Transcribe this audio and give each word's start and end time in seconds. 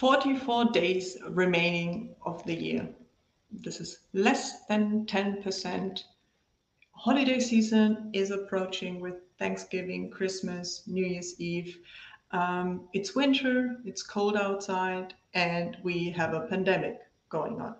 44 0.00 0.72
days 0.72 1.18
remaining 1.28 2.14
of 2.24 2.42
the 2.46 2.54
year. 2.54 2.88
This 3.52 3.82
is 3.82 3.98
less 4.14 4.64
than 4.64 5.04
10%. 5.04 6.04
Holiday 6.92 7.38
season 7.38 8.08
is 8.14 8.30
approaching 8.30 9.00
with 9.00 9.16
Thanksgiving, 9.38 10.10
Christmas, 10.10 10.84
New 10.86 11.04
Year's 11.04 11.38
Eve. 11.38 11.80
Um, 12.30 12.88
it's 12.94 13.14
winter, 13.14 13.76
it's 13.84 14.02
cold 14.02 14.38
outside, 14.38 15.12
and 15.34 15.76
we 15.82 16.08
have 16.12 16.32
a 16.32 16.46
pandemic 16.46 17.00
going 17.28 17.60
on. 17.60 17.74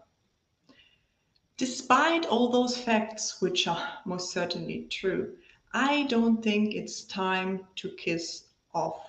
Despite 1.57 2.27
all 2.27 2.51
those 2.51 2.77
facts, 2.77 3.41
which 3.41 3.67
are 3.67 3.89
most 4.05 4.31
certainly 4.31 4.89
true, 4.91 5.37
I 5.73 6.03
don't 6.03 6.43
think 6.43 6.75
it's 6.75 7.05
time 7.05 7.67
to 7.77 7.89
kiss 7.97 8.45
off 8.75 9.09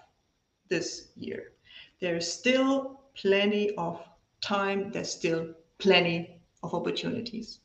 this 0.69 1.09
year. 1.17 1.51
There's 1.99 2.31
still 2.31 3.00
plenty 3.15 3.75
of 3.75 4.01
time, 4.41 4.91
there's 4.91 5.11
still 5.11 5.53
plenty 5.77 6.41
of 6.63 6.73
opportunities. 6.73 7.59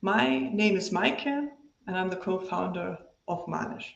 My 0.00 0.38
name 0.38 0.76
is 0.76 0.90
Maike, 0.90 1.26
and 1.86 1.96
I'm 1.96 2.10
the 2.10 2.16
co 2.16 2.38
founder 2.38 2.98
of 3.28 3.46
Malish. 3.46 3.94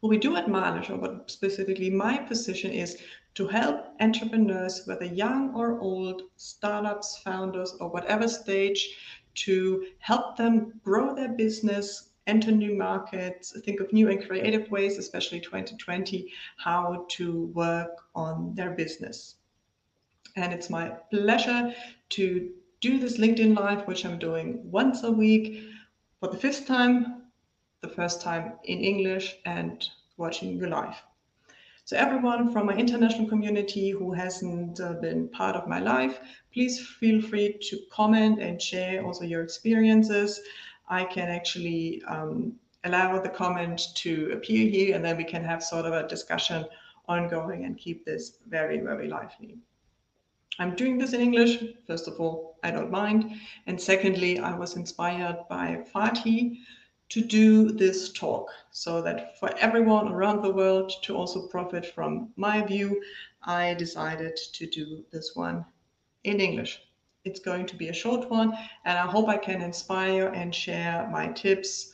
What 0.00 0.10
we 0.10 0.18
do 0.18 0.36
at 0.36 0.48
Malish, 0.48 0.90
or 0.90 0.96
what 0.96 1.30
specifically 1.30 1.88
my 1.88 2.18
position 2.18 2.72
is 2.72 3.00
to 3.34 3.46
help 3.46 3.86
entrepreneurs, 4.00 4.82
whether 4.86 5.04
young 5.04 5.54
or 5.54 5.78
old, 5.78 6.22
startups, 6.36 7.18
founders, 7.18 7.74
or 7.80 7.88
whatever 7.88 8.28
stage, 8.28 8.96
to 9.34 9.86
help 9.98 10.36
them 10.36 10.80
grow 10.84 11.14
their 11.14 11.30
business, 11.30 12.10
enter 12.26 12.52
new 12.52 12.76
markets, 12.76 13.58
think 13.64 13.80
of 13.80 13.92
new 13.92 14.10
and 14.10 14.26
creative 14.26 14.70
ways, 14.70 14.98
especially 14.98 15.40
2020, 15.40 16.32
how 16.56 17.06
to 17.10 17.46
work 17.54 17.90
on 18.14 18.54
their 18.54 18.70
business. 18.70 19.36
And 20.36 20.52
it's 20.52 20.70
my 20.70 20.90
pleasure 21.10 21.74
to 22.10 22.50
do 22.80 22.98
this 22.98 23.18
LinkedIn 23.18 23.56
Live, 23.56 23.86
which 23.86 24.04
I'm 24.04 24.18
doing 24.18 24.60
once 24.70 25.02
a 25.02 25.10
week 25.10 25.64
for 26.20 26.28
the 26.28 26.38
fifth 26.38 26.66
time, 26.66 27.22
the 27.80 27.88
first 27.88 28.20
time 28.20 28.54
in 28.64 28.80
English, 28.80 29.36
and 29.44 29.86
watching 30.16 30.58
you 30.58 30.66
live. 30.66 30.96
So 31.84 31.96
everyone 31.96 32.52
from 32.52 32.66
my 32.66 32.74
international 32.74 33.28
community 33.28 33.90
who 33.90 34.12
hasn't 34.12 34.80
uh, 34.80 34.94
been 34.94 35.28
part 35.28 35.56
of 35.56 35.66
my 35.66 35.80
life, 35.80 36.20
please 36.52 36.78
feel 36.78 37.20
free 37.20 37.58
to 37.60 37.78
comment 37.90 38.40
and 38.40 38.62
share 38.62 39.04
also 39.04 39.24
your 39.24 39.42
experiences. 39.42 40.40
I 40.88 41.04
can 41.04 41.28
actually 41.28 42.02
um, 42.08 42.54
allow 42.84 43.18
the 43.20 43.28
comment 43.28 43.80
to 43.96 44.30
appear 44.32 44.68
here 44.68 44.94
and 44.94 45.04
then 45.04 45.16
we 45.16 45.24
can 45.24 45.44
have 45.44 45.62
sort 45.62 45.86
of 45.86 45.92
a 45.92 46.08
discussion 46.08 46.64
ongoing 47.08 47.64
and 47.64 47.78
keep 47.78 48.04
this 48.04 48.38
very, 48.48 48.78
very 48.80 49.08
lively. 49.08 49.58
I'm 50.58 50.76
doing 50.76 50.98
this 50.98 51.12
in 51.12 51.20
English. 51.20 51.64
First 51.86 52.08
of 52.08 52.20
all, 52.20 52.58
I 52.62 52.70
don't 52.70 52.90
mind. 52.90 53.40
And 53.66 53.80
secondly, 53.80 54.38
I 54.38 54.54
was 54.54 54.76
inspired 54.76 55.38
by 55.48 55.84
Fatih 55.94 56.58
to 57.08 57.20
do 57.22 57.72
this 57.72 58.12
talk 58.12 58.50
so 58.70 59.02
that 59.02 59.38
for 59.38 59.54
everyone 59.58 60.08
around 60.08 60.42
the 60.42 60.52
world 60.52 60.92
to 61.02 61.16
also 61.16 61.48
profit 61.48 61.86
from 61.86 62.32
my 62.36 62.62
view, 62.62 63.02
I 63.42 63.74
decided 63.74 64.36
to 64.54 64.66
do 64.66 65.04
this 65.10 65.32
one 65.34 65.64
in 66.24 66.40
English. 66.40 66.80
It's 67.24 67.40
going 67.40 67.66
to 67.66 67.76
be 67.76 67.88
a 67.88 67.92
short 67.92 68.28
one, 68.30 68.56
and 68.84 68.98
I 68.98 69.06
hope 69.06 69.28
I 69.28 69.36
can 69.36 69.62
inspire 69.62 70.28
and 70.28 70.54
share 70.54 71.08
my 71.10 71.28
tips 71.28 71.92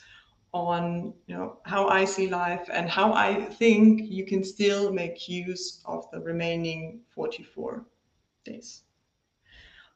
on 0.53 1.13
you 1.27 1.37
know 1.37 1.59
how 1.65 1.89
I 1.89 2.07
see 2.07 2.29
life 2.29 2.69
and 2.73 2.89
how 2.89 3.13
I 3.13 3.45
think 3.45 4.11
you 4.11 4.25
can 4.25 4.43
still 4.43 4.91
make 4.93 5.29
use 5.29 5.83
of 5.85 6.11
the 6.11 6.21
remaining 6.21 7.01
44 7.15 7.85
days. 8.45 8.83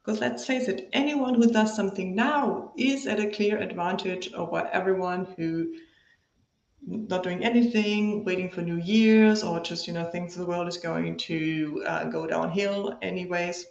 Because 0.03 0.19
let's 0.19 0.45
face 0.45 0.67
it, 0.67 0.89
anyone 0.93 1.33
who 1.33 1.49
does 1.49 1.75
something 1.75 2.13
now 2.13 2.73
is 2.77 3.07
at 3.07 3.19
a 3.19 3.29
clear 3.29 3.57
advantage 3.57 4.33
over 4.33 4.67
everyone 4.73 5.25
who 5.37 5.73
not 6.85 7.23
doing 7.23 7.43
anything, 7.43 8.25
waiting 8.25 8.49
for 8.49 8.61
New 8.61 8.77
Year's, 8.77 9.43
or 9.43 9.59
just 9.61 9.87
you 9.87 9.93
know 9.93 10.05
thinks 10.05 10.35
the 10.35 10.45
world 10.45 10.67
is 10.67 10.77
going 10.77 11.17
to 11.17 11.83
uh, 11.87 12.03
go 12.05 12.27
downhill 12.27 12.97
anyways. 13.01 13.65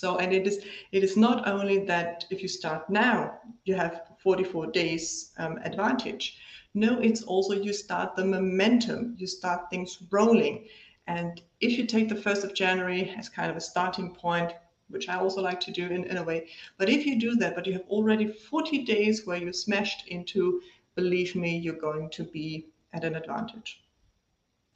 So, 0.00 0.16
and 0.16 0.32
it 0.32 0.46
is 0.46 0.64
it 0.92 1.04
is 1.04 1.18
not 1.18 1.46
only 1.46 1.84
that 1.84 2.24
if 2.30 2.40
you 2.40 2.48
start 2.48 2.88
now, 2.88 3.38
you 3.66 3.74
have 3.74 4.06
44 4.22 4.68
days 4.68 5.32
um, 5.36 5.58
advantage. 5.62 6.38
No, 6.72 6.98
it's 7.00 7.22
also 7.22 7.52
you 7.52 7.74
start 7.74 8.16
the 8.16 8.24
momentum, 8.24 9.14
you 9.18 9.26
start 9.26 9.68
things 9.68 9.98
rolling. 10.10 10.68
And 11.06 11.42
if 11.60 11.76
you 11.76 11.84
take 11.84 12.08
the 12.08 12.14
1st 12.14 12.44
of 12.44 12.54
January 12.54 13.14
as 13.18 13.28
kind 13.28 13.50
of 13.50 13.58
a 13.58 13.60
starting 13.60 14.14
point, 14.14 14.52
which 14.88 15.10
I 15.10 15.16
also 15.16 15.42
like 15.42 15.60
to 15.60 15.70
do 15.70 15.84
in, 15.88 16.04
in 16.04 16.16
a 16.16 16.24
way, 16.24 16.48
but 16.78 16.88
if 16.88 17.04
you 17.04 17.20
do 17.20 17.36
that, 17.36 17.54
but 17.54 17.66
you 17.66 17.74
have 17.74 17.88
already 17.90 18.26
40 18.26 18.84
days 18.84 19.26
where 19.26 19.36
you 19.36 19.52
smashed 19.52 20.08
into, 20.08 20.62
believe 20.94 21.36
me, 21.36 21.58
you're 21.58 21.84
going 21.88 22.08
to 22.08 22.24
be 22.24 22.68
at 22.94 23.04
an 23.04 23.16
advantage. 23.16 23.82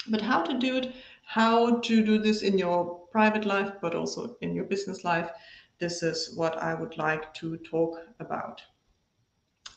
But 0.08 0.20
how 0.20 0.42
to 0.42 0.58
do 0.58 0.76
it, 0.76 0.94
how 1.24 1.78
to 1.80 2.04
do 2.04 2.18
this 2.18 2.42
in 2.42 2.58
your 2.58 3.06
private 3.10 3.46
life, 3.46 3.72
but 3.80 3.94
also 3.94 4.36
in 4.40 4.54
your 4.54 4.64
business 4.64 5.04
life, 5.04 5.30
this 5.78 6.02
is 6.02 6.34
what 6.36 6.56
I 6.58 6.74
would 6.74 6.96
like 6.98 7.32
to 7.34 7.56
talk 7.58 7.98
about. 8.20 8.62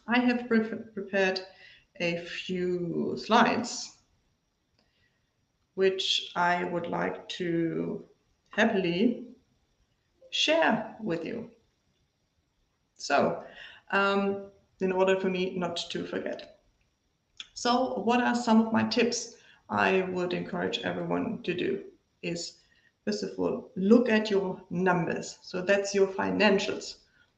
I 0.08 0.20
have 0.20 0.48
pre 0.48 0.60
prepared 0.60 1.42
a 2.00 2.18
few 2.20 3.18
slides 3.18 3.98
which 5.76 6.32
I 6.36 6.64
would 6.64 6.88
like 6.88 7.30
to 7.30 8.04
happily 8.50 9.28
share 10.32 10.96
with 11.00 11.24
you. 11.24 11.52
So, 12.96 13.44
um, 13.92 14.50
in 14.80 14.92
order 14.92 15.20
for 15.20 15.30
me 15.30 15.56
not 15.56 15.78
to 15.92 16.06
forget. 16.06 16.60
So, 17.54 18.00
what 18.00 18.22
are 18.22 18.34
some 18.34 18.60
of 18.66 18.74
my 18.74 18.84
tips 18.88 19.37
I 19.70 20.02
would 20.02 20.34
encourage 20.34 20.80
everyone 20.80 21.42
to 21.44 21.54
do? 21.54 21.84
Is 22.22 22.60
first 23.06 23.24
of 23.24 23.38
all, 23.38 23.72
look 23.76 24.10
at 24.10 24.32
your 24.32 24.62
numbers. 24.70 25.38
So, 25.42 25.62
that's 25.62 25.94
your 25.94 26.08
financials. 26.08 26.96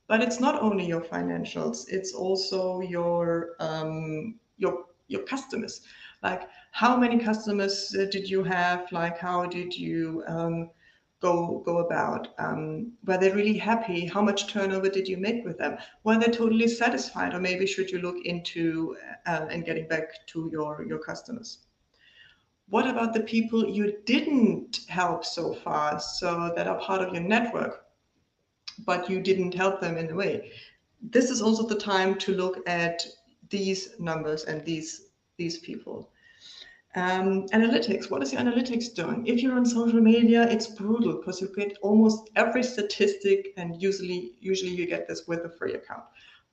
But 0.07 0.22
it's 0.22 0.40
not 0.40 0.62
only 0.62 0.85
your 0.85 1.01
financials, 1.01 1.85
it's 1.88 2.13
also 2.13 2.81
your 2.81 3.56
um, 3.59 4.40
your 4.57 4.85
your 5.07 5.23
customers 5.23 5.81
like 6.23 6.50
how 6.72 6.97
many 6.97 7.19
customers 7.19 7.95
uh, 7.97 8.06
did 8.06 8.29
you 8.29 8.44
have 8.44 8.91
like 8.91 9.17
how 9.17 9.46
did 9.46 9.73
you 9.73 10.23
um, 10.28 10.69
go 11.22 11.61
go 11.66 11.79
about 11.79 12.29
um, 12.38 12.91
were 13.06 13.17
they 13.17 13.31
really 13.31 13.57
happy 13.57 14.06
how 14.06 14.22
much 14.22 14.51
turnover 14.51 14.90
did 14.90 15.07
you 15.07 15.17
make 15.17 15.44
with 15.46 15.57
them 15.57 15.78
were 16.03 16.17
they 16.17 16.31
totally 16.31 16.67
satisfied 16.67 17.34
or 17.34 17.40
maybe 17.40 17.66
should 17.66 17.90
you 17.90 18.00
look 18.00 18.17
into 18.25 18.96
uh, 19.25 19.46
and 19.50 19.66
getting 19.66 19.88
back 19.88 20.25
to 20.28 20.50
your 20.51 20.85
your 20.88 21.00
customers 21.00 21.59
what 22.69 22.88
about 22.88 23.13
the 23.13 23.22
people 23.22 23.68
you 23.68 23.97
didn't 24.06 24.81
help 24.88 25.25
so 25.25 25.53
far 25.53 26.00
so 26.00 26.52
that 26.56 26.68
are 26.68 26.80
part 26.80 27.02
of 27.02 27.13
your 27.13 27.24
network 27.24 27.85
but 28.85 29.09
you 29.09 29.19
didn't 29.22 29.53
help 29.53 29.81
them 29.81 29.97
in 29.97 30.09
a 30.12 30.16
way 30.16 30.52
this 31.02 31.29
is 31.29 31.41
also 31.41 31.66
the 31.66 31.79
time 31.79 32.16
to 32.16 32.34
look 32.34 32.59
at 32.68 33.06
these 33.50 34.00
numbers 34.00 34.44
and 34.46 34.63
these 34.66 35.09
these 35.38 35.58
people. 35.59 36.12
Um, 36.96 37.47
analytics, 37.50 38.09
what 38.09 38.24
is 38.24 38.34
your 38.34 38.41
analytics 38.41 38.94
doing? 38.94 39.25
If 39.25 39.41
you're 39.41 39.56
on 39.56 39.66
social 39.66 40.02
media, 40.02 40.44
it's 40.50 40.68
brutal 40.68 41.18
because 41.18 41.40
you 41.40 41.50
get 41.56 41.78
almost 41.81 42.29
every 42.35 42.63
statistic 42.63 43.53
and 43.58 43.81
usually 43.81 44.34
usually 44.41 44.72
you 44.72 44.85
get 44.85 45.08
this 45.08 45.28
with 45.28 45.46
a 45.46 45.50
free 45.50 45.74
account. 45.74 46.03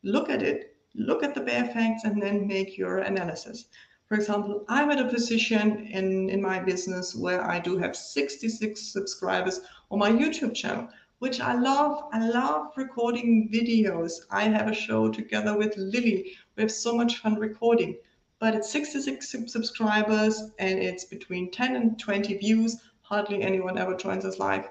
Look 0.03 0.31
at 0.31 0.43
it, 0.43 0.76
look 0.94 1.22
at 1.22 1.34
the 1.34 1.41
bare 1.41 1.65
facts 1.65 2.05
and 2.05 2.22
then 2.22 2.47
make 2.47 2.78
your 2.78 2.99
analysis. 2.99 3.67
For 4.08 4.14
example, 4.14 4.64
I'm 4.69 4.91
at 4.91 5.00
a 5.00 5.08
position 5.08 5.88
in, 5.88 6.31
in 6.31 6.41
my 6.41 6.58
business 6.61 7.14
where 7.14 7.49
I 7.49 7.58
do 7.58 7.76
have 7.79 7.97
66 7.97 8.81
subscribers 8.81 9.61
on 9.91 9.99
my 9.99 10.11
YouTube 10.11 10.55
channel, 10.55 10.88
which 11.19 11.41
I 11.41 11.55
love. 11.55 12.05
I 12.12 12.29
love 12.29 12.73
recording 12.76 13.50
videos. 13.53 14.12
I 14.31 14.44
have 14.44 14.69
a 14.69 14.75
show 14.75 15.11
together 15.11 15.56
with 15.56 15.76
Lily. 15.76 16.37
We 16.56 16.62
have 16.62 16.73
so 16.73 16.94
much 16.94 17.19
fun 17.19 17.35
recording 17.37 17.97
but 18.38 18.55
it's 18.55 18.70
66 18.70 19.29
subscribers 19.50 20.50
and 20.59 20.79
it's 20.79 21.05
between 21.05 21.50
10 21.50 21.76
and 21.76 21.99
20 21.99 22.37
views. 22.38 22.76
Hardly 23.02 23.43
anyone 23.43 23.79
ever 23.79 23.94
joins 23.97 24.25
us 24.25 24.38
live. 24.38 24.69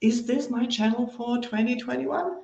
Is 0.00 0.26
this 0.26 0.50
my 0.50 0.66
channel 0.66 1.08
for 1.08 1.38
2021? 1.38 2.42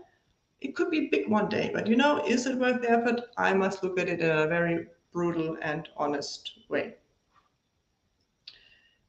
It 0.61 0.75
could 0.75 0.91
be 0.91 1.09
big 1.11 1.29
one 1.29 1.49
day, 1.49 1.71
but 1.73 1.87
you 1.87 1.97
know, 1.97 2.25
is 2.27 2.47
it 2.47 2.59
worth 2.59 2.81
the 2.81 2.91
effort? 2.91 3.21
I 3.37 3.53
must 3.53 3.85
look 3.85 4.01
at 4.01 4.09
it 4.09 4.21
in 4.21 4.31
a 4.31 4.47
very 4.47 4.87
brutal 5.15 5.57
and 5.63 5.89
honest 5.97 6.59
way. 6.69 6.97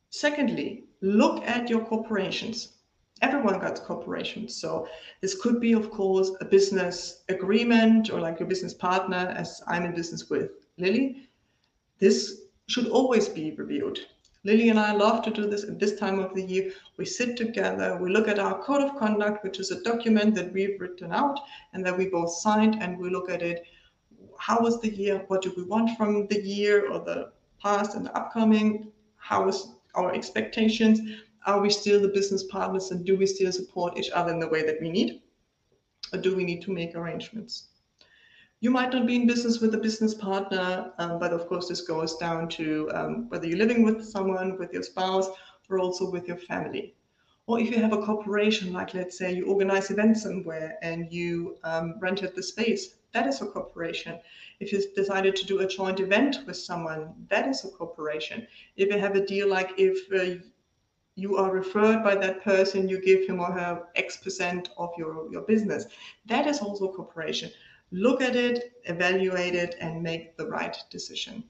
Secondly, 0.09 0.85
look 1.01 1.43
at 1.45 1.69
your 1.69 1.83
corporations. 1.83 2.73
Everyone 3.21 3.59
got 3.59 3.83
corporations. 3.83 4.55
So 4.55 4.87
this 5.19 5.35
could 5.41 5.59
be, 5.59 5.73
of 5.73 5.91
course, 5.91 6.31
a 6.39 6.45
business 6.45 7.23
agreement 7.27 8.09
or 8.09 8.21
like 8.21 8.39
your 8.39 8.47
business 8.47 8.73
partner, 8.73 9.33
as 9.35 9.61
I'm 9.67 9.83
in 9.83 9.93
business 9.93 10.29
with 10.29 10.51
Lily 10.77 11.27
this 11.99 12.41
should 12.67 12.87
always 12.87 13.29
be 13.29 13.51
reviewed. 13.51 13.99
Lily 14.43 14.69
and 14.69 14.79
I 14.79 14.91
love 14.91 15.23
to 15.23 15.31
do 15.31 15.49
this 15.49 15.63
at 15.63 15.79
this 15.79 15.97
time 15.97 16.19
of 16.19 16.35
the 16.35 16.43
year. 16.43 16.71
We 16.97 17.05
sit 17.05 17.35
together, 17.35 17.97
we 17.97 18.11
look 18.11 18.27
at 18.27 18.37
our 18.37 18.61
code 18.61 18.83
of 18.83 18.97
conduct, 18.97 19.43
which 19.43 19.59
is 19.59 19.71
a 19.71 19.81
document 19.81 20.35
that 20.35 20.53
we've 20.53 20.79
written 20.79 21.11
out 21.11 21.39
and 21.73 21.85
that 21.85 21.97
we 21.97 22.09
both 22.09 22.31
signed, 22.31 22.75
and 22.81 22.99
we 22.99 23.09
look 23.09 23.29
at 23.29 23.41
it. 23.41 23.65
How 24.37 24.59
was 24.59 24.79
the 24.81 24.93
year? 24.93 25.23
What 25.27 25.41
do 25.41 25.53
we 25.55 25.63
want 25.63 25.97
from 25.97 26.27
the 26.27 26.41
year 26.41 26.89
or 26.91 26.99
the 26.99 27.31
past 27.61 27.95
and 27.95 28.05
the 28.05 28.15
upcoming? 28.15 28.91
How 29.17 29.47
is 29.47 29.69
our 29.95 30.13
expectations? 30.13 30.99
Are 31.45 31.61
we 31.61 31.69
still 31.69 32.01
the 32.01 32.09
business 32.09 32.43
partners 32.43 32.91
and 32.91 33.05
do 33.05 33.17
we 33.17 33.25
still 33.25 33.51
support 33.51 33.97
each 33.97 34.09
other 34.11 34.31
in 34.31 34.39
the 34.39 34.47
way 34.47 34.65
that 34.65 34.81
we 34.81 34.89
need? 34.89 35.21
Or 36.13 36.19
do 36.19 36.35
we 36.35 36.43
need 36.43 36.61
to 36.63 36.71
make 36.71 36.95
arrangements? 36.95 37.69
You 38.61 38.71
might 38.71 38.93
not 38.93 39.05
be 39.05 39.15
in 39.15 39.27
business 39.27 39.59
with 39.59 39.75
a 39.75 39.77
business 39.77 40.13
partner, 40.13 40.91
um, 40.97 41.19
but 41.19 41.33
of 41.33 41.47
course, 41.47 41.67
this 41.67 41.81
goes 41.81 42.17
down 42.17 42.47
to 42.49 42.89
um, 42.93 43.29
whether 43.29 43.47
you're 43.47 43.57
living 43.57 43.83
with 43.83 44.03
someone, 44.03 44.57
with 44.57 44.73
your 44.73 44.81
spouse, 44.81 45.27
or 45.69 45.79
also 45.79 46.09
with 46.09 46.27
your 46.27 46.37
family. 46.37 46.95
Or 47.47 47.59
if 47.59 47.69
you 47.69 47.77
have 47.77 47.93
a 47.93 48.01
corporation, 48.01 48.73
like 48.73 48.93
let's 48.93 49.17
say 49.17 49.33
you 49.33 49.45
organize 49.45 49.91
events 49.91 50.23
somewhere 50.23 50.77
and 50.81 51.11
you 51.11 51.57
um, 51.63 51.95
rented 51.99 52.33
the 52.35 52.41
space, 52.41 52.95
that 53.15 53.27
is 53.27 53.41
a 53.41 53.47
corporation. 53.47 54.19
If 54.59 54.71
you 54.71 54.83
decided 54.95 55.35
to 55.37 55.45
do 55.45 55.61
a 55.61 55.67
joint 55.67 55.99
event 55.99 56.37
with 56.45 56.57
someone, 56.57 57.13
that 57.29 57.47
is 57.47 57.65
a 57.65 57.69
corporation. 57.69 58.45
If 58.75 58.93
you 58.93 58.99
have 58.99 59.15
a 59.15 59.25
deal 59.25 59.47
like 59.47 59.71
if 59.77 59.97
uh, 60.13 60.43
you 61.15 61.37
are 61.37 61.51
referred 61.51 62.03
by 62.03 62.15
that 62.15 62.43
person, 62.43 62.89
you 62.89 63.01
give 63.01 63.27
him 63.27 63.39
or 63.39 63.51
her 63.51 63.83
X 63.95 64.17
percent 64.17 64.69
of 64.77 64.89
your, 64.97 65.31
your 65.31 65.43
business, 65.43 65.85
that 66.27 66.45
is 66.45 66.59
also 66.59 66.89
a 66.89 66.93
corporation 66.93 67.49
look 67.91 68.21
at 68.21 68.35
it, 68.35 68.73
evaluate 68.85 69.55
it, 69.55 69.75
and 69.79 70.01
make 70.01 70.35
the 70.37 70.47
right 70.47 70.75
decision. 70.89 71.43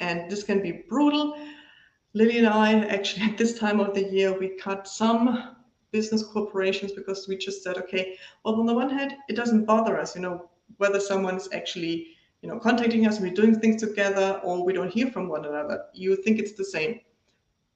And 0.00 0.30
this 0.30 0.42
can 0.42 0.62
be 0.62 0.84
brutal. 0.88 1.36
Lily 2.14 2.38
and 2.38 2.48
I 2.48 2.72
actually 2.86 3.22
at 3.30 3.38
this 3.38 3.58
time 3.58 3.80
of 3.80 3.94
the 3.94 4.04
year 4.04 4.36
we 4.36 4.48
cut 4.48 4.88
some 4.88 5.56
business 5.92 6.22
corporations 6.22 6.92
because 6.92 7.26
we 7.28 7.36
just 7.36 7.62
said, 7.62 7.76
okay, 7.76 8.16
well 8.44 8.54
on 8.54 8.66
the 8.66 8.74
one 8.74 8.90
hand, 8.90 9.14
it 9.28 9.36
doesn't 9.36 9.64
bother 9.64 9.98
us, 9.98 10.14
you 10.14 10.22
know, 10.22 10.48
whether 10.78 11.00
someone's 11.00 11.48
actually, 11.52 12.16
you 12.42 12.48
know, 12.48 12.58
contacting 12.58 13.06
us, 13.06 13.20
we're 13.20 13.32
doing 13.32 13.58
things 13.58 13.80
together, 13.82 14.40
or 14.42 14.64
we 14.64 14.72
don't 14.72 14.92
hear 14.92 15.10
from 15.10 15.28
one 15.28 15.44
another. 15.44 15.84
You 15.92 16.16
think 16.16 16.38
it's 16.38 16.52
the 16.52 16.64
same, 16.64 17.00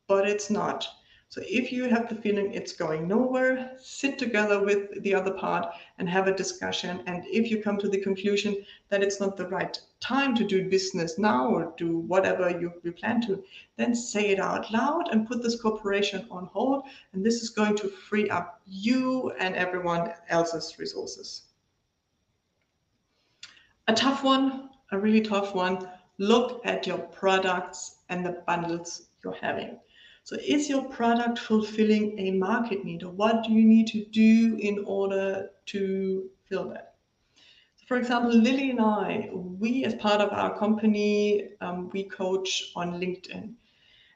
but 0.07 0.29
it's 0.29 0.51
not. 0.51 0.87
So 1.35 1.43
if 1.45 1.73
you 1.73 1.89
have 1.89 2.09
the 2.09 2.15
feeling 2.15 2.53
it's 2.53 2.73
going 2.73 3.09
nowhere, 3.09 3.73
sit 3.81 4.21
together 4.21 4.63
with 4.63 5.03
the 5.03 5.17
other 5.17 5.33
part 5.33 5.75
and 5.99 6.09
have 6.09 6.29
a 6.29 6.37
discussion. 6.37 7.03
And 7.07 7.25
if 7.27 7.51
you 7.51 7.61
come 7.61 7.77
to 7.79 7.89
the 7.89 8.01
conclusion 8.01 8.65
that 8.89 9.03
it's 9.03 9.19
not 9.19 9.37
the 9.37 9.49
right 9.49 9.77
time 9.99 10.37
to 10.37 10.45
do 10.45 10.69
business 10.69 11.19
now 11.19 11.49
or 11.49 11.75
do 11.77 11.99
whatever 11.99 12.51
you, 12.51 12.73
you 12.85 12.93
plan 12.93 13.21
to, 13.23 13.43
then 13.77 13.97
say 13.97 14.29
it 14.29 14.39
out 14.39 14.71
loud 14.71 15.09
and 15.11 15.27
put 15.27 15.43
this 15.43 15.61
cooperation 15.61 16.25
on 16.31 16.47
hold. 16.53 16.85
And 17.15 17.27
this 17.27 17.43
is 17.43 17.51
going 17.51 17.75
to 17.79 17.89
free 17.89 18.31
up 18.31 18.61
you 18.65 19.33
and 19.41 19.57
everyone 19.57 20.13
else's 20.29 20.79
resources. 20.79 21.43
A 23.87 23.93
tough 23.93 24.25
one, 24.25 24.71
a 24.93 24.99
really 24.99 25.21
tough 25.21 25.55
one. 25.55 25.89
Look 26.19 26.63
at 26.65 26.87
your 26.87 26.99
products 26.99 27.99
and 28.09 28.25
the 28.25 28.43
bundles 28.47 29.09
you're 29.23 29.37
having. 29.41 29.79
So 30.23 30.37
is 30.37 30.71
your 30.71 30.85
product 30.85 31.39
fulfilling 31.39 32.19
a 32.19 32.31
market 32.31 32.83
need 32.83 33.03
or 33.03 33.11
what 33.11 33.45
do 33.45 33.53
you 33.53 33.63
need 33.63 33.87
to 33.89 34.07
do 34.07 34.57
in 34.59 34.83
order 34.87 35.51
to 35.67 36.31
fill 36.49 36.71
that? 36.71 36.95
For 37.87 37.99
example, 37.99 38.33
Lily 38.33 38.71
and 38.71 38.81
I, 38.81 39.29
we 39.33 39.85
as 39.85 39.95
part 39.97 40.23
of 40.23 40.33
our 40.33 40.59
company, 40.59 41.51
um, 41.61 41.91
we 41.93 42.05
coach 42.05 42.73
on 42.75 42.99
LinkedIn. 42.99 43.53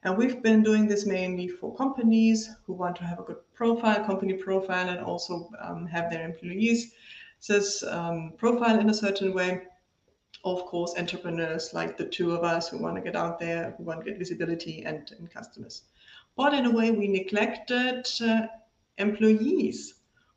And 0.04 0.16
we've 0.16 0.42
been 0.42 0.62
doing 0.62 0.88
this 0.88 1.04
mainly 1.04 1.48
for 1.48 1.76
companies 1.76 2.48
who 2.64 2.72
want 2.72 2.96
to 2.96 3.04
have 3.04 3.18
a 3.18 3.24
good 3.24 3.42
profile, 3.52 4.02
company 4.04 4.32
profile, 4.32 4.88
and 4.88 5.00
also 5.00 5.50
um, 5.60 5.86
have 5.88 6.10
their 6.10 6.24
employees 6.24 6.92
this 7.46 7.82
um, 7.84 8.32
profile 8.36 8.78
in 8.78 8.90
a 8.90 8.94
certain 8.94 9.32
way. 9.32 9.62
Of 10.44 10.64
course, 10.66 10.94
entrepreneurs 10.96 11.74
like 11.74 11.96
the 11.96 12.06
two 12.06 12.32
of 12.32 12.44
us 12.44 12.68
who 12.68 12.78
want 12.78 12.96
to 12.96 13.02
get 13.02 13.16
out 13.16 13.38
there, 13.38 13.74
who 13.76 13.84
want 13.84 14.04
to 14.04 14.10
get 14.10 14.18
visibility 14.18 14.84
and, 14.84 15.10
and 15.18 15.30
customers 15.30 15.82
but 16.38 16.54
in 16.54 16.66
a 16.66 16.70
way 16.70 16.92
we 16.92 17.08
neglected 17.08 18.06
uh, 18.22 18.46
employees 18.96 19.94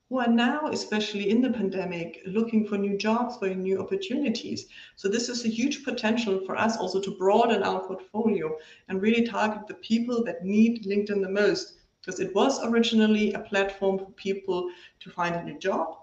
who 0.09 0.19
are 0.19 0.27
now, 0.27 0.68
especially 0.71 1.30
in 1.30 1.42
the 1.42 1.51
pandemic, 1.51 2.24
looking 2.25 2.65
for 2.65 2.75
new 2.75 2.98
jobs, 2.98 3.38
for 3.38 3.48
new 3.50 3.80
opportunities. 3.80 4.65
So 4.95 5.07
this 5.07 5.30
is 5.30 5.45
a 5.45 5.48
huge 5.48 5.83
potential 5.86 6.42
for 6.44 6.57
us 6.57 6.75
also 6.75 7.00
to 7.00 7.12
broaden 7.12 7.62
our 7.62 7.86
portfolio 7.86 8.57
and 8.89 9.00
really 9.00 9.27
target 9.27 9.68
the 9.68 9.75
people 9.75 10.24
that 10.24 10.44
need 10.44 10.86
LinkedIn 10.86 11.21
the 11.21 11.30
most, 11.30 11.74
because 12.01 12.19
it 12.19 12.33
was 12.33 12.65
originally 12.65 13.33
a 13.33 13.39
platform 13.39 14.00
for 14.00 14.12
people 14.13 14.71
to 15.01 15.12
find 15.12 15.36
a 15.36 15.44
new 15.44 15.59
job, 15.59 15.98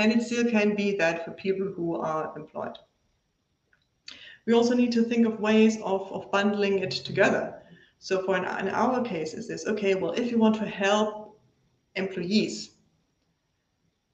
and 0.00 0.12
it 0.12 0.22
still 0.22 0.50
can 0.50 0.74
be 0.74 0.96
that 0.96 1.24
for 1.24 1.32
people 1.32 1.66
who 1.76 1.96
are 1.96 2.32
employed. 2.36 2.76
We 4.46 4.54
also 4.54 4.74
need 4.74 4.92
to 4.92 5.04
think 5.04 5.26
of 5.26 5.38
ways 5.40 5.76
of, 5.82 6.10
of 6.10 6.30
bundling 6.30 6.78
it 6.78 6.90
together. 6.90 7.62
So 7.98 8.24
for 8.24 8.36
in, 8.36 8.44
in 8.44 8.70
our 8.70 9.04
case, 9.04 9.34
is 9.34 9.46
this 9.46 9.66
okay? 9.66 9.94
Well, 9.94 10.12
if 10.12 10.30
you 10.30 10.38
want 10.38 10.56
to 10.56 10.66
help 10.66 11.38
employees, 11.96 12.70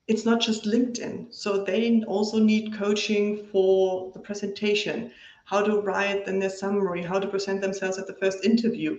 it's 0.08 0.24
not 0.24 0.40
just 0.40 0.64
LinkedIn. 0.64 1.32
So 1.32 1.64
they 1.64 2.02
also 2.02 2.38
need 2.40 2.74
coaching 2.74 3.46
for 3.52 4.10
the 4.12 4.18
presentation, 4.18 5.12
how 5.44 5.62
to 5.62 5.80
write 5.80 6.26
in 6.26 6.40
their 6.40 6.50
summary, 6.50 7.02
how 7.02 7.20
to 7.20 7.28
present 7.28 7.60
themselves 7.60 7.98
at 7.98 8.08
the 8.08 8.14
first 8.14 8.44
interview. 8.44 8.98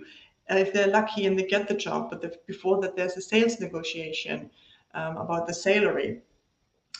Uh, 0.50 0.56
if 0.56 0.72
they're 0.72 0.88
lucky 0.88 1.26
and 1.26 1.38
they 1.38 1.46
get 1.46 1.68
the 1.68 1.74
job, 1.74 2.08
but 2.08 2.22
the, 2.22 2.34
before 2.46 2.80
that, 2.80 2.96
there's 2.96 3.18
a 3.18 3.20
sales 3.20 3.60
negotiation 3.60 4.50
um, 4.94 5.18
about 5.18 5.46
the 5.46 5.52
salary. 5.52 6.22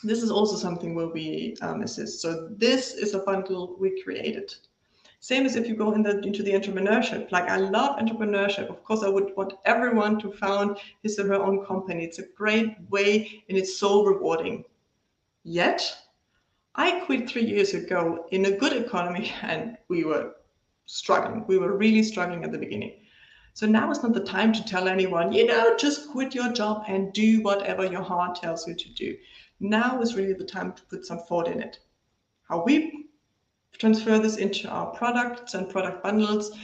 This 0.05 0.23
is 0.23 0.31
also 0.31 0.56
something 0.56 0.94
where 0.94 1.08
we 1.08 1.56
um, 1.61 1.82
assist. 1.82 2.20
So 2.20 2.49
this 2.50 2.94
is 2.94 3.14
a 3.14 3.20
bundle 3.20 3.76
we 3.81 4.00
created. 4.02 4.55
Same 5.20 5.44
as 5.44 5.56
if 5.56 5.67
you 5.67 5.75
go 5.75 5.93
in 5.93 6.02
the, 6.02 6.20
into 6.20 6.44
the 6.44 6.52
entrepreneurship. 6.52 7.32
Like 7.32 7.49
I 7.49 7.56
love 7.56 7.99
entrepreneurship. 7.99 8.70
Of 8.70 8.85
course, 8.85 9.02
I 9.02 9.08
would 9.08 9.35
want 9.37 9.55
everyone 9.64 10.20
to 10.20 10.31
found 10.31 10.79
his 11.02 11.19
or 11.19 11.26
her 11.26 11.43
own 11.43 11.67
company. 11.67 12.05
It's 12.05 12.20
a 12.20 12.26
great 12.37 12.76
way 12.88 13.43
and 13.49 13.58
it's 13.58 13.76
so 13.79 14.05
rewarding. 14.05 14.64
Yet, 15.43 15.82
I 16.76 17.00
quit 17.00 17.29
three 17.29 17.44
years 17.44 17.75
ago 17.75 18.26
in 18.31 18.44
a 18.44 18.56
good 18.56 18.73
economy 18.73 19.32
and 19.43 19.76
we 19.88 20.05
were 20.05 20.35
struggling. 20.87 21.45
We 21.49 21.59
were 21.59 21.76
really 21.76 22.04
struggling 22.04 22.45
at 22.45 22.52
the 22.52 22.59
beginning. 22.59 22.92
So 23.54 23.66
now 23.66 23.90
is 23.90 24.04
not 24.04 24.14
the 24.14 24.21
time 24.21 24.52
to 24.52 24.64
tell 24.64 24.87
anyone, 24.87 25.33
you 25.33 25.45
know, 25.45 25.76
just 25.76 26.11
quit 26.11 26.33
your 26.33 26.52
job 26.52 26.85
and 26.87 27.12
do 27.12 27.42
whatever 27.42 27.85
your 27.85 28.02
heart 28.02 28.37
tells 28.37 28.68
you 28.68 28.75
to 28.75 28.95
do. 28.95 29.16
Now 29.61 30.00
is 30.00 30.15
really 30.15 30.35
the 30.35 30.45
time 30.45 30.73
to 30.73 30.83
put 30.85 31.07
some 31.07 31.19
thought 31.19 31.49
in 31.49 31.61
it. 31.61 31.79
How 32.49 32.65
we 32.65 33.07
transfer 33.79 34.19
this 34.19 34.37
into 34.37 34.69
our 34.69 34.87
products 34.87 35.55
and 35.55 35.69
product 35.69 36.03
bundles, 36.03 36.57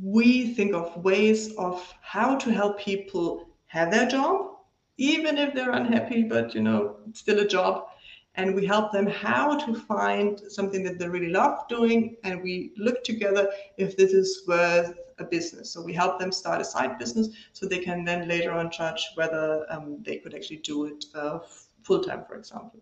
we 0.00 0.54
think 0.54 0.74
of 0.74 0.96
ways 1.04 1.54
of 1.56 1.94
how 2.00 2.36
to 2.36 2.52
help 2.52 2.78
people 2.78 3.48
have 3.66 3.90
their 3.90 4.06
job, 4.06 4.56
even 4.96 5.38
if 5.38 5.54
they're 5.54 5.72
unhappy, 5.72 6.22
but 6.22 6.54
you 6.54 6.62
know, 6.62 6.96
it's 7.08 7.20
still 7.20 7.40
a 7.40 7.46
job. 7.46 7.86
And 8.34 8.54
we 8.54 8.64
help 8.64 8.92
them 8.92 9.06
how 9.06 9.58
to 9.66 9.74
find 9.74 10.40
something 10.48 10.84
that 10.84 10.98
they 10.98 11.08
really 11.08 11.30
love 11.30 11.66
doing. 11.68 12.16
And 12.22 12.40
we 12.40 12.72
look 12.76 13.02
together 13.02 13.50
if 13.78 13.96
this 13.96 14.12
is 14.12 14.44
worth 14.46 14.94
a 15.18 15.24
business. 15.24 15.72
So 15.72 15.82
we 15.82 15.92
help 15.92 16.20
them 16.20 16.30
start 16.30 16.60
a 16.60 16.64
side 16.64 16.98
business 16.98 17.28
so 17.52 17.66
they 17.66 17.80
can 17.80 18.04
then 18.04 18.28
later 18.28 18.52
on 18.52 18.70
judge 18.70 19.08
whether 19.16 19.66
um, 19.70 20.02
they 20.02 20.18
could 20.18 20.34
actually 20.34 20.58
do 20.58 20.84
it 20.84 21.04
uh, 21.14 21.40
full 21.82 22.02
time, 22.02 22.24
for 22.26 22.36
example. 22.36 22.80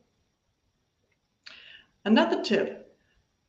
Another 2.04 2.42
tip 2.42 2.86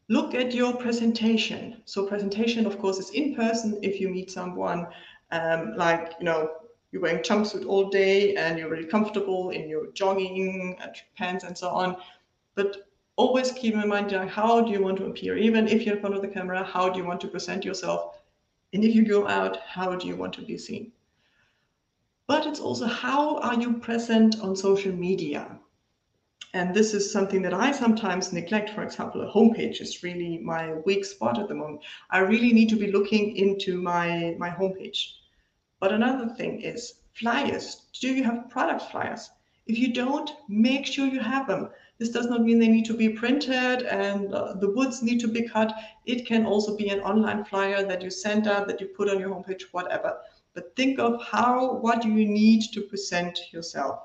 look 0.10 0.34
at 0.34 0.54
your 0.54 0.74
presentation. 0.76 1.82
So 1.86 2.06
presentation, 2.06 2.66
of 2.66 2.80
course, 2.80 2.98
is 2.98 3.10
in 3.12 3.36
person 3.36 3.78
if 3.84 4.00
you 4.00 4.10
meet 4.10 4.32
someone 4.32 4.88
um, 5.32 5.74
like, 5.76 6.14
you 6.20 6.26
know, 6.26 6.52
you're 6.92 7.02
wearing 7.02 7.22
jumpsuit 7.22 7.66
all 7.68 7.90
day 7.90 8.36
and 8.36 8.58
you're 8.58 8.70
really 8.70 8.88
comfortable 8.88 9.50
in 9.50 9.68
your 9.68 9.92
jogging 9.92 10.78
pants 11.18 11.44
and 11.44 11.58
so 11.58 11.70
on. 11.70 11.98
But 12.56 12.88
always 13.18 13.52
keep 13.52 13.74
in 13.74 13.88
mind, 13.88 14.12
you 14.12 14.18
know, 14.18 14.28
how 14.28 14.62
do 14.62 14.72
you 14.72 14.82
want 14.82 14.98
to 14.98 15.06
appear? 15.06 15.38
Even 15.38 15.68
if 15.68 15.86
you're 15.86 15.96
in 15.96 16.02
front 16.02 16.16
of 16.16 16.22
the 16.22 16.30
camera, 16.30 16.64
how 16.64 16.90
do 16.90 16.98
you 16.98 17.06
want 17.06 17.20
to 17.22 17.28
present 17.28 17.66
yourself? 17.66 18.22
And 18.74 18.84
if 18.84 18.96
you 18.96 19.04
go 19.04 19.28
out, 19.28 19.60
how 19.62 19.96
do 19.96 20.08
you 20.08 20.16
want 20.16 20.34
to 20.34 20.42
be 20.42 20.58
seen? 20.58 20.92
But 22.28 22.46
it's 22.46 22.60
also 22.60 22.86
how 22.86 23.38
are 23.38 23.56
you 23.56 23.78
present 23.78 24.42
on 24.42 24.56
social 24.56 24.92
media? 24.92 25.58
And 26.54 26.74
this 26.76 26.94
is 26.94 27.10
something 27.10 27.42
that 27.44 27.54
I 27.54 27.72
sometimes 27.72 28.34
neglect. 28.34 28.72
For 28.72 28.84
example, 28.84 29.22
a 29.22 29.32
homepage 29.32 29.80
is 29.80 30.04
really 30.04 30.38
my 30.38 30.74
weak 30.86 31.06
spot 31.06 31.40
at 31.40 31.48
the 31.48 31.56
moment. 31.56 31.82
I 32.10 32.20
really 32.20 32.52
need 32.52 32.68
to 32.70 32.76
be 32.76 32.92
looking 32.92 33.38
into 33.38 33.82
my, 33.82 34.36
my 34.38 34.50
homepage. 34.50 35.14
But 35.80 35.94
another 35.94 36.28
thing 36.36 36.62
is 36.62 36.96
flyers. 37.14 37.84
Do 38.02 38.14
you 38.14 38.24
have 38.26 38.50
product 38.50 38.92
flyers? 38.92 39.30
If 39.66 39.78
you 39.78 39.94
don't, 39.94 40.32
make 40.50 40.86
sure 40.86 41.08
you 41.08 41.20
have 41.20 41.48
them. 41.48 41.70
This 41.98 42.10
does 42.10 42.28
not 42.28 42.44
mean 42.44 42.60
they 42.60 42.68
need 42.68 42.86
to 42.86 42.98
be 42.98 43.10
printed 43.10 43.84
and 43.84 44.34
uh, 44.34 44.54
the 44.54 44.72
woods 44.72 45.02
need 45.02 45.20
to 45.22 45.28
be 45.28 45.48
cut. 45.48 45.74
It 46.06 46.26
can 46.26 46.46
also 46.46 46.76
be 46.76 46.90
an 46.90 47.00
online 47.02 47.46
flyer 47.46 47.84
that 47.84 48.02
you 48.02 48.10
send 48.10 48.48
out, 48.48 48.68
that 48.68 48.82
you 48.82 48.88
put 48.88 49.10
on 49.10 49.20
your 49.20 49.30
homepage, 49.30 49.64
whatever. 49.72 50.18
But 50.58 50.76
think 50.76 50.98
of 50.98 51.22
how, 51.22 51.74
what 51.74 52.02
do 52.02 52.10
you 52.10 52.28
need 52.28 52.64
to 52.74 52.82
present 52.82 53.54
yourself? 53.54 54.00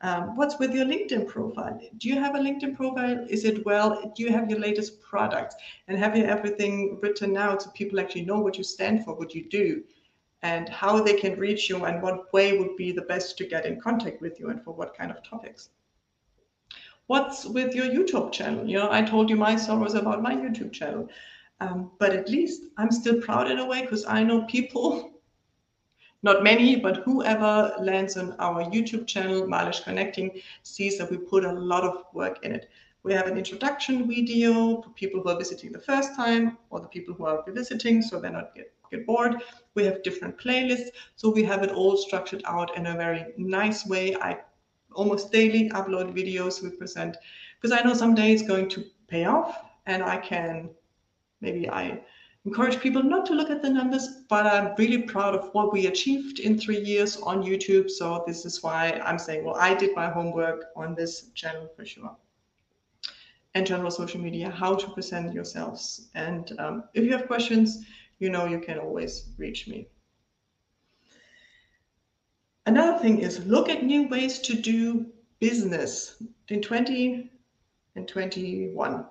Um, 0.00 0.36
what's 0.36 0.56
with 0.60 0.72
your 0.72 0.84
LinkedIn 0.84 1.26
profile? 1.26 1.76
Do 1.96 2.08
you 2.08 2.20
have 2.20 2.36
a 2.36 2.38
LinkedIn 2.38 2.76
profile? 2.76 3.26
Is 3.28 3.44
it 3.44 3.66
well? 3.66 4.12
Do 4.14 4.22
you 4.22 4.30
have 4.30 4.48
your 4.48 4.60
latest 4.60 5.02
products? 5.02 5.56
And 5.88 5.98
have 5.98 6.16
you 6.16 6.22
everything 6.22 7.00
written 7.02 7.36
out 7.36 7.62
so 7.62 7.70
people 7.70 7.98
actually 7.98 8.26
know 8.26 8.38
what 8.38 8.56
you 8.56 8.62
stand 8.62 9.04
for, 9.04 9.12
what 9.14 9.34
you 9.34 9.48
do, 9.48 9.82
and 10.42 10.68
how 10.68 11.02
they 11.02 11.14
can 11.14 11.36
reach 11.36 11.68
you, 11.68 11.84
and 11.84 12.00
what 12.00 12.32
way 12.32 12.56
would 12.56 12.76
be 12.76 12.92
the 12.92 13.02
best 13.02 13.36
to 13.38 13.48
get 13.48 13.66
in 13.66 13.80
contact 13.80 14.20
with 14.20 14.38
you, 14.38 14.50
and 14.50 14.62
for 14.62 14.72
what 14.72 14.96
kind 14.96 15.10
of 15.10 15.24
topics? 15.24 15.70
What's 17.08 17.44
with 17.44 17.74
your 17.74 17.86
YouTube 17.86 18.30
channel? 18.30 18.64
You 18.68 18.78
know, 18.78 18.92
I 18.92 19.02
told 19.02 19.28
you 19.28 19.34
my 19.34 19.56
sorrows 19.56 19.94
about 19.94 20.22
my 20.22 20.36
YouTube 20.36 20.70
channel, 20.70 21.08
um, 21.58 21.90
but 21.98 22.12
at 22.12 22.28
least 22.28 22.66
I'm 22.76 22.92
still 22.92 23.20
proud 23.20 23.50
in 23.50 23.58
a 23.58 23.66
way 23.66 23.80
because 23.80 24.06
I 24.06 24.22
know 24.22 24.42
people 24.42 25.17
not 26.22 26.42
many, 26.42 26.76
but 26.76 26.98
whoever 26.98 27.74
lands 27.80 28.16
on 28.16 28.34
our 28.38 28.64
YouTube 28.64 29.06
channel, 29.06 29.46
Malish 29.46 29.84
Connecting, 29.84 30.40
sees 30.62 30.98
that 30.98 31.10
we 31.10 31.16
put 31.16 31.44
a 31.44 31.52
lot 31.52 31.84
of 31.84 32.04
work 32.12 32.44
in 32.44 32.52
it. 32.52 32.68
We 33.04 33.12
have 33.14 33.28
an 33.28 33.38
introduction 33.38 34.08
video 34.08 34.82
for 34.82 34.90
people 34.90 35.22
who 35.22 35.28
are 35.28 35.38
visiting 35.38 35.70
the 35.70 35.78
first 35.78 36.16
time 36.16 36.58
or 36.70 36.80
the 36.80 36.88
people 36.88 37.14
who 37.14 37.26
are 37.26 37.42
revisiting 37.46 38.02
so 38.02 38.18
they're 38.18 38.32
not 38.32 38.54
get, 38.54 38.72
get 38.90 39.06
bored. 39.06 39.36
We 39.74 39.84
have 39.84 40.02
different 40.02 40.36
playlists. 40.36 40.88
So 41.14 41.30
we 41.30 41.44
have 41.44 41.62
it 41.62 41.70
all 41.70 41.96
structured 41.96 42.42
out 42.44 42.76
in 42.76 42.86
a 42.86 42.96
very 42.96 43.26
nice 43.36 43.86
way. 43.86 44.16
I 44.16 44.40
almost 44.94 45.30
daily 45.30 45.70
upload 45.70 46.12
videos 46.12 46.60
we 46.62 46.70
present 46.70 47.16
because 47.60 47.78
I 47.78 47.82
know 47.82 47.94
someday 47.94 48.32
it's 48.32 48.42
going 48.42 48.68
to 48.70 48.84
pay 49.06 49.24
off 49.24 49.56
and 49.86 50.02
I 50.02 50.16
can 50.16 50.70
maybe 51.40 51.68
I 51.70 52.02
encourage 52.48 52.80
people 52.80 53.02
not 53.02 53.26
to 53.26 53.34
look 53.34 53.50
at 53.50 53.60
the 53.60 53.68
numbers, 53.68 54.08
but 54.30 54.46
I'm 54.46 54.74
really 54.78 55.02
proud 55.02 55.34
of 55.34 55.50
what 55.52 55.70
we 55.70 55.86
achieved 55.86 56.40
in 56.40 56.58
three 56.58 56.80
years 56.80 57.18
on 57.18 57.42
YouTube. 57.42 57.90
So 57.90 58.24
this 58.26 58.46
is 58.46 58.62
why 58.62 58.98
I'm 59.04 59.18
saying, 59.18 59.44
well, 59.44 59.56
I 59.56 59.74
did 59.74 59.94
my 59.94 60.08
homework 60.08 60.64
on 60.74 60.94
this 60.94 61.28
channel 61.34 61.68
for 61.76 61.84
sure. 61.84 62.16
And 63.54 63.66
general 63.66 63.90
social 63.90 64.20
media, 64.20 64.50
how 64.50 64.76
to 64.76 64.90
present 64.92 65.34
yourselves. 65.34 66.08
And 66.14 66.58
um, 66.58 66.84
if 66.94 67.04
you 67.04 67.12
have 67.12 67.26
questions, 67.26 67.84
you 68.18 68.30
know 68.30 68.46
you 68.46 68.60
can 68.60 68.78
always 68.78 69.26
reach 69.36 69.68
me. 69.68 69.88
Another 72.64 72.98
thing 72.98 73.18
is 73.18 73.44
look 73.44 73.68
at 73.68 73.82
new 73.82 74.08
ways 74.08 74.38
to 74.38 74.54
do 74.54 75.06
business 75.38 76.22
in 76.48 76.62
20 76.62 77.30
and 77.94 78.08
21. 78.08 79.04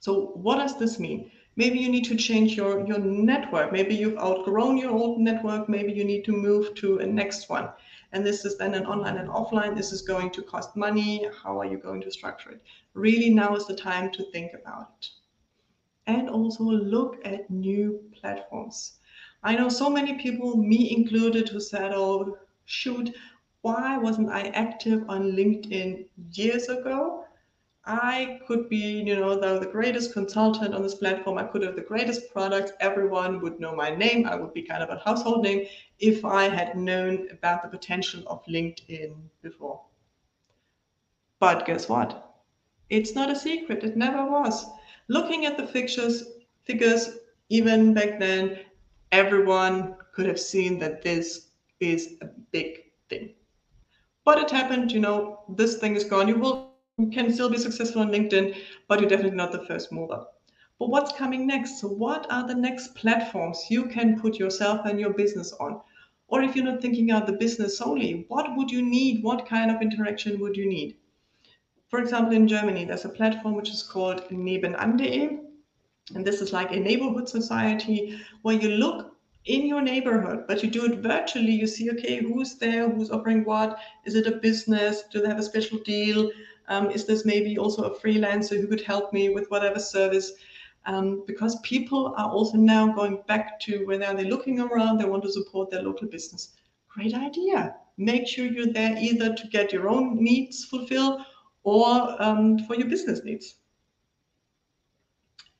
So 0.00 0.32
what 0.34 0.56
does 0.56 0.78
this 0.78 0.98
mean? 0.98 1.30
Maybe 1.56 1.78
you 1.78 1.88
need 1.88 2.04
to 2.04 2.16
change 2.16 2.56
your 2.56 2.86
your 2.86 2.98
network. 2.98 3.72
Maybe 3.72 3.94
you've 3.94 4.18
outgrown 4.18 4.78
your 4.78 4.90
old 4.90 5.20
network. 5.20 5.68
Maybe 5.68 5.92
you 5.92 6.04
need 6.04 6.24
to 6.24 6.32
move 6.32 6.74
to 6.76 6.98
a 6.98 7.06
next 7.06 7.48
one. 7.48 7.68
And 8.12 8.26
this 8.26 8.44
is 8.44 8.58
then 8.58 8.74
an 8.74 8.86
online 8.86 9.16
and 9.16 9.28
offline. 9.28 9.76
This 9.76 9.92
is 9.92 10.02
going 10.02 10.30
to 10.32 10.42
cost 10.42 10.76
money. 10.76 11.28
How 11.42 11.58
are 11.60 11.66
you 11.66 11.78
going 11.78 12.02
to 12.02 12.10
structure 12.10 12.50
it? 12.50 12.62
Really 12.94 13.30
now 13.30 13.56
is 13.56 13.66
the 13.66 13.76
time 13.76 14.10
to 14.12 14.30
think 14.32 14.52
about 14.54 14.88
it. 14.98 15.08
And 16.06 16.28
also 16.28 16.64
look 16.64 17.18
at 17.24 17.48
new 17.50 18.00
platforms. 18.12 18.98
I 19.44 19.56
know 19.56 19.68
so 19.68 19.90
many 19.90 20.14
people 20.18 20.56
me 20.56 20.94
included 20.96 21.48
who 21.48 21.60
said 21.60 21.92
oh 21.94 22.36
shoot 22.64 23.10
why 23.62 23.98
wasn't 23.98 24.30
i 24.30 24.42
active 24.64 25.04
on 25.08 25.32
linkedin 25.32 26.06
years 26.32 26.68
ago 26.68 27.21
I 27.84 28.40
could 28.46 28.68
be, 28.68 29.02
you 29.02 29.16
know, 29.16 29.38
the, 29.38 29.58
the 29.58 29.66
greatest 29.66 30.12
consultant 30.12 30.72
on 30.72 30.82
this 30.82 30.94
platform. 30.94 31.36
I 31.36 31.44
could 31.44 31.62
have 31.62 31.74
the 31.74 31.82
greatest 31.82 32.32
product. 32.32 32.72
Everyone 32.78 33.40
would 33.40 33.58
know 33.58 33.74
my 33.74 33.92
name. 33.92 34.26
I 34.26 34.36
would 34.36 34.54
be 34.54 34.62
kind 34.62 34.82
of 34.84 34.90
a 34.90 35.02
household 35.02 35.42
name 35.42 35.66
if 35.98 36.24
I 36.24 36.44
had 36.48 36.76
known 36.76 37.28
about 37.32 37.62
the 37.62 37.68
potential 37.68 38.22
of 38.28 38.44
LinkedIn 38.46 39.14
before. 39.42 39.80
But 41.40 41.66
guess 41.66 41.88
what? 41.88 42.36
It's 42.88 43.16
not 43.16 43.30
a 43.30 43.36
secret. 43.36 43.82
It 43.82 43.96
never 43.96 44.30
was. 44.30 44.64
Looking 45.08 45.44
at 45.44 45.56
the 45.56 45.66
figures, 45.66 46.24
figures 46.62 47.18
even 47.48 47.94
back 47.94 48.20
then, 48.20 48.60
everyone 49.10 49.96
could 50.14 50.26
have 50.26 50.38
seen 50.38 50.78
that 50.78 51.02
this 51.02 51.48
is 51.80 52.14
a 52.20 52.26
big 52.52 52.92
thing. 53.08 53.34
But 54.24 54.38
it 54.38 54.50
happened, 54.52 54.92
you 54.92 55.00
know, 55.00 55.40
this 55.48 55.78
thing 55.78 55.96
is 55.96 56.04
gone. 56.04 56.28
You 56.28 56.38
will 56.38 56.71
you 56.98 57.08
can 57.08 57.32
still 57.32 57.48
be 57.48 57.56
successful 57.56 58.02
on 58.02 58.10
LinkedIn, 58.10 58.54
but 58.86 59.00
you're 59.00 59.08
definitely 59.08 59.36
not 59.36 59.52
the 59.52 59.64
first 59.64 59.92
mover. 59.92 60.26
But 60.78 60.90
what's 60.90 61.16
coming 61.16 61.46
next? 61.46 61.80
So, 61.80 61.88
what 61.88 62.30
are 62.30 62.46
the 62.46 62.54
next 62.54 62.94
platforms 62.94 63.66
you 63.70 63.86
can 63.86 64.20
put 64.20 64.38
yourself 64.38 64.84
and 64.84 65.00
your 65.00 65.12
business 65.12 65.52
on? 65.54 65.80
Or 66.28 66.42
if 66.42 66.54
you're 66.54 66.64
not 66.64 66.82
thinking 66.82 67.10
of 67.10 67.26
the 67.26 67.32
business 67.32 67.78
solely, 67.78 68.24
what 68.28 68.56
would 68.56 68.70
you 68.70 68.82
need? 68.82 69.22
What 69.22 69.46
kind 69.46 69.70
of 69.70 69.80
interaction 69.80 70.40
would 70.40 70.56
you 70.56 70.68
need? 70.68 70.96
For 71.88 71.98
example, 71.98 72.34
in 72.34 72.48
Germany, 72.48 72.84
there's 72.84 73.04
a 73.04 73.10
platform 73.10 73.54
which 73.54 73.70
is 73.70 73.82
called 73.82 74.28
nebenan.de. 74.30 75.40
And 76.14 76.26
this 76.26 76.40
is 76.40 76.52
like 76.52 76.72
a 76.72 76.80
neighborhood 76.80 77.28
society 77.28 78.18
where 78.42 78.56
you 78.56 78.68
look 78.70 79.16
in 79.44 79.66
your 79.66 79.82
neighborhood, 79.82 80.44
but 80.46 80.62
you 80.62 80.70
do 80.70 80.84
it 80.84 81.00
virtually. 81.00 81.52
You 81.52 81.66
see, 81.66 81.90
okay, 81.90 82.22
who's 82.22 82.56
there? 82.56 82.88
Who's 82.88 83.10
offering 83.10 83.44
what? 83.44 83.78
Is 84.04 84.14
it 84.14 84.26
a 84.26 84.36
business? 84.36 85.04
Do 85.12 85.20
they 85.20 85.28
have 85.28 85.38
a 85.38 85.42
special 85.42 85.78
deal? 85.78 86.30
Um, 86.72 86.90
is 86.90 87.04
this 87.04 87.26
maybe 87.26 87.58
also 87.58 87.82
a 87.82 88.00
freelancer 88.00 88.58
who 88.58 88.66
could 88.66 88.80
help 88.80 89.12
me 89.12 89.28
with 89.28 89.50
whatever 89.50 89.78
service? 89.78 90.32
Um, 90.86 91.22
because 91.26 91.60
people 91.60 92.14
are 92.16 92.30
also 92.30 92.56
now 92.56 92.90
going 92.90 93.22
back 93.28 93.60
to 93.60 93.84
where 93.84 93.98
they're 93.98 94.24
looking 94.24 94.58
around, 94.58 94.96
they 94.96 95.04
want 95.04 95.22
to 95.24 95.32
support 95.32 95.70
their 95.70 95.82
local 95.82 96.08
business. 96.08 96.54
Great 96.88 97.12
idea. 97.12 97.76
Make 97.98 98.26
sure 98.26 98.46
you're 98.46 98.72
there 98.72 98.96
either 98.98 99.34
to 99.34 99.46
get 99.48 99.70
your 99.70 99.90
own 99.90 100.24
needs 100.24 100.64
fulfilled 100.64 101.20
or 101.62 102.20
um, 102.22 102.58
for 102.60 102.74
your 102.74 102.88
business 102.88 103.22
needs. 103.22 103.56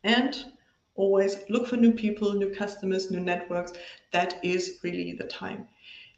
And 0.05 0.47
always 0.95 1.37
look 1.51 1.67
for 1.67 1.77
new 1.77 1.93
people, 1.93 2.33
new 2.33 2.55
customers, 2.55 3.11
new 3.11 3.21
networks. 3.21 3.75
That 4.13 4.41
is 4.43 4.79
really 4.83 5.13
the 5.13 5.25
time. 5.25 5.69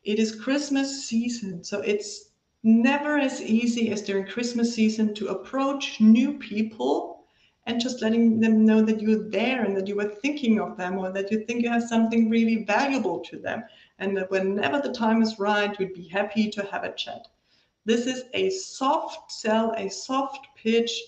It 0.05 0.21
is 0.21 0.41
Christmas 0.41 1.05
season, 1.05 1.65
so 1.65 1.81
it's 1.81 2.31
never 2.65 3.19
as 3.19 3.43
easy 3.43 3.93
as 3.93 4.03
during 4.03 4.27
Christmas 4.27 4.75
season 4.75 5.15
to 5.15 5.29
approach 5.29 6.01
new 6.01 6.39
people 6.39 7.25
and 7.67 7.81
just 7.81 8.03
letting 8.03 8.41
them 8.41 8.65
know 8.65 8.83
that 8.83 9.01
you're 9.01 9.29
there 9.29 9.65
and 9.65 9.77
that 9.77 9.87
you 9.87 9.97
were 9.97 10.09
thinking 10.09 10.61
of 10.61 10.77
them 10.77 10.99
or 10.99 11.13
that 11.13 11.31
you 11.31 11.45
think 11.45 11.63
you 11.63 11.71
have 11.71 11.85
something 11.85 12.29
really 12.29 12.65
valuable 12.65 13.21
to 13.21 13.39
them. 13.39 13.63
And 13.99 14.17
that 14.17 14.31
whenever 14.31 14.81
the 14.81 14.93
time 14.93 15.23
is 15.23 15.39
right, 15.39 15.79
you'd 15.79 15.95
be 15.95 16.09
happy 16.09 16.51
to 16.51 16.65
have 16.65 16.85
a 16.85 16.95
chat. 16.95 17.29
This 17.85 18.07
is 18.07 18.25
a 18.33 18.51
soft 18.51 19.31
sell, 19.31 19.73
a 19.77 19.89
soft 19.91 20.49
pitch 20.57 21.01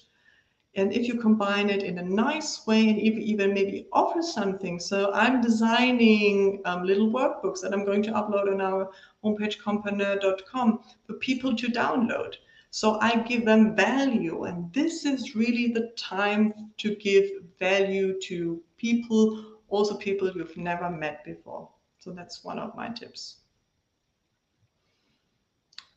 and 0.77 0.93
if 0.93 1.09
you 1.09 1.17
combine 1.17 1.71
it 1.71 1.83
in 1.83 1.99
a 1.99 2.03
nice 2.03 2.67
way 2.67 2.91
and 2.91 2.99
even 3.01 3.55
maybe 3.55 3.87
offer 3.93 4.23
something. 4.23 4.79
So 4.79 5.11
i'm 5.13 5.41
designing 5.41 6.61
um, 6.65 6.85
little 6.85 7.11
workbooks 7.11 7.61
that 7.63 7.73
i'm 7.73 7.85
going 7.85 8.03
to 8.05 8.13
upload 8.13 8.53
on 8.53 8.61
our 8.61 8.91
homepage 9.25 9.59
compreneur.com 9.59 10.81
for 11.07 11.15
people 11.15 11.57
to 11.57 11.69
download. 11.69 12.35
So 12.71 12.99
i 13.01 13.17
give 13.17 13.45
them 13.45 13.75
value 13.75 14.45
and 14.45 14.73
this 14.73 15.05
is 15.05 15.35
really 15.35 15.73
the 15.73 15.93
time 15.97 16.53
to 16.79 16.95
give 16.97 17.25
value 17.59 18.21
to 18.23 18.63
people 18.77 19.45
also 19.69 19.97
people 19.97 20.31
you've 20.31 20.57
never 20.57 20.89
met 20.89 21.25
before. 21.25 21.69
So 21.99 22.13
that's 22.13 22.45
one 22.45 22.59
of 22.59 22.77
my 22.77 22.89
tips. 22.89 23.39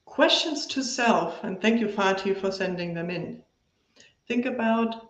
Questions 0.05 0.65
to 0.67 0.83
self 0.83 1.43
and 1.43 1.62
thank 1.62 1.79
you 1.81 1.88
Fatih 1.88 2.39
for 2.39 2.51
sending 2.51 2.93
them 2.93 3.09
in 3.09 3.43
think 4.29 4.45
about 4.45 5.09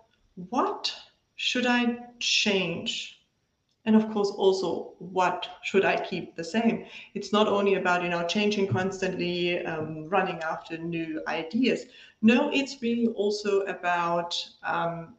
what 0.50 0.92
should 1.36 1.68
I 1.68 1.98
change? 2.20 3.18
And 3.86 3.96
of 3.96 4.10
course, 4.12 4.30
also 4.32 4.94
what 5.00 5.48
should 5.64 5.86
I 5.86 5.98
keep 5.98 6.36
the 6.36 6.44
same? 6.44 6.86
It's 7.14 7.32
not 7.32 7.48
only 7.48 7.76
about 7.76 8.02
you 8.02 8.10
know 8.10 8.26
changing 8.26 8.68
constantly, 8.68 9.64
um, 9.66 10.08
running 10.10 10.40
after 10.40 10.78
new 10.78 11.22
ideas. 11.28 11.86
No, 12.22 12.50
it's 12.50 12.82
really 12.82 13.08
also 13.08 13.62
about 13.62 14.36
um, 14.64 15.16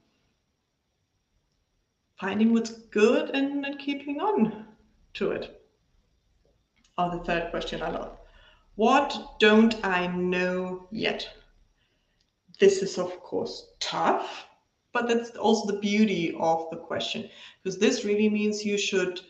finding 2.18 2.52
what's 2.52 2.70
good 2.70 3.30
and, 3.30 3.64
and 3.64 3.78
keeping 3.78 4.20
on 4.20 4.66
to 5.14 5.30
it. 5.30 5.62
Oh, 6.96 7.10
the 7.10 7.24
third 7.24 7.50
question 7.50 7.82
I 7.82 7.90
love. 7.90 8.16
What 8.76 9.38
don't 9.40 9.74
I 9.84 10.06
know 10.06 10.86
yet? 10.90 11.28
This 12.60 12.82
is, 12.82 12.98
of 12.98 13.20
course, 13.20 13.72
tough, 13.80 14.46
but 14.92 15.08
that's 15.08 15.30
also 15.30 15.72
the 15.72 15.80
beauty 15.80 16.36
of 16.38 16.68
the 16.70 16.76
question, 16.76 17.28
because 17.62 17.78
this 17.78 18.04
really 18.04 18.28
means 18.28 18.64
you 18.64 18.78
should 18.78 19.20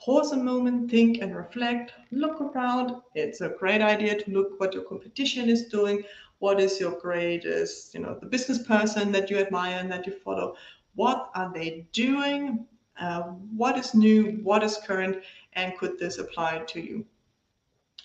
pause 0.00 0.30
a 0.32 0.36
moment, 0.36 0.88
think 0.90 1.18
and 1.20 1.34
reflect, 1.34 1.92
look 2.12 2.40
around. 2.40 3.02
It's 3.16 3.40
a 3.40 3.48
great 3.58 3.82
idea 3.82 4.22
to 4.22 4.30
look 4.30 4.60
what 4.60 4.72
your 4.72 4.84
competition 4.84 5.48
is 5.50 5.64
doing, 5.64 6.04
What 6.38 6.60
is 6.60 6.78
your 6.78 6.92
greatest, 7.00 7.94
you 7.94 8.00
know, 8.00 8.16
the 8.18 8.26
business 8.26 8.62
person 8.62 9.10
that 9.12 9.28
you 9.28 9.38
admire 9.38 9.78
and 9.78 9.90
that 9.90 10.06
you 10.06 10.12
follow? 10.12 10.54
What 10.94 11.30
are 11.34 11.52
they 11.52 11.86
doing? 11.92 12.66
Uh, 12.98 13.22
what 13.56 13.76
is 13.76 13.94
new? 13.94 14.38
What 14.42 14.62
is 14.62 14.78
current? 14.86 15.18
And 15.54 15.76
could 15.76 15.98
this 15.98 16.18
apply 16.18 16.60
to 16.68 16.80
you? 16.80 17.04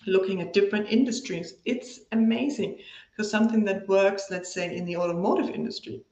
Looking 0.06 0.40
at 0.40 0.52
different 0.52 0.88
industries, 0.90 1.54
it's 1.64 2.00
amazing 2.12 2.78
because 3.10 3.30
something 3.30 3.64
that 3.64 3.88
works, 3.88 4.26
let's 4.30 4.52
say, 4.52 4.76
in 4.76 4.84
the 4.84 4.96
automotive 4.96 5.50
industry 5.50 6.02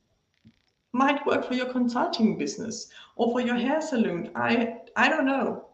might 0.93 1.25
work 1.27 1.45
for 1.45 1.55
your 1.55 1.73
consulting 1.73 2.37
business 2.37 2.89
or 3.17 3.33
for 3.33 3.41
your 3.41 3.57
hair 3.57 3.81
salon. 3.81 4.31
I 4.35 4.79
I 4.97 5.09
don't 5.09 5.27
know. 5.27 5.69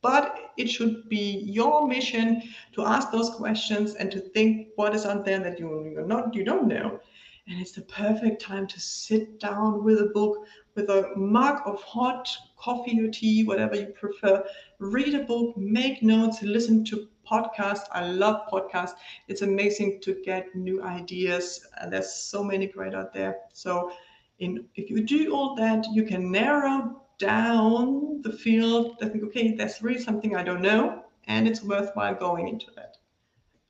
But 0.00 0.52
it 0.56 0.70
should 0.70 1.08
be 1.08 1.40
your 1.44 1.88
mission 1.88 2.42
to 2.74 2.84
ask 2.84 3.10
those 3.10 3.30
questions 3.30 3.94
and 3.94 4.12
to 4.12 4.20
think 4.20 4.68
what 4.76 4.94
is 4.94 5.04
out 5.04 5.24
there 5.24 5.40
that 5.40 5.58
you 5.58 5.90
you're 5.92 6.06
not 6.06 6.34
you 6.34 6.44
don't 6.44 6.68
know. 6.68 7.00
And 7.48 7.60
it's 7.60 7.72
the 7.72 7.82
perfect 7.82 8.42
time 8.42 8.66
to 8.66 8.78
sit 8.78 9.40
down 9.40 9.82
with 9.82 10.00
a 10.00 10.10
book, 10.14 10.46
with 10.78 10.90
a 10.90 11.10
mug 11.16 11.60
of 11.66 11.82
hot 11.82 12.28
coffee 12.56 13.00
or 13.04 13.10
tea, 13.10 13.42
whatever 13.44 13.74
you 13.74 13.86
prefer. 13.86 14.44
Read 14.78 15.14
a 15.14 15.24
book, 15.24 15.56
make 15.56 16.04
notes, 16.04 16.40
listen 16.42 16.84
to 16.84 17.08
podcasts. 17.28 17.86
I 17.90 18.06
love 18.06 18.48
podcasts. 18.48 18.92
It's 19.26 19.42
amazing 19.42 20.00
to 20.02 20.22
get 20.24 20.54
new 20.54 20.80
ideas. 20.84 21.66
There's 21.90 22.12
so 22.12 22.44
many 22.44 22.68
great 22.68 22.94
out 22.94 23.12
there. 23.12 23.38
So 23.52 23.90
in, 24.38 24.66
if 24.76 24.88
you 24.88 25.04
do 25.04 25.34
all 25.34 25.56
that, 25.56 25.84
you 25.92 26.04
can 26.04 26.30
narrow 26.30 27.02
down 27.18 28.22
the 28.22 28.32
field 28.32 28.96
I 29.02 29.08
think, 29.08 29.24
okay, 29.24 29.56
that's 29.56 29.82
really 29.82 30.00
something 30.00 30.36
I 30.36 30.44
don't 30.44 30.62
know, 30.62 31.02
and 31.26 31.48
it's 31.48 31.64
worthwhile 31.64 32.14
going 32.14 32.46
into 32.46 32.66
that. 32.76 32.98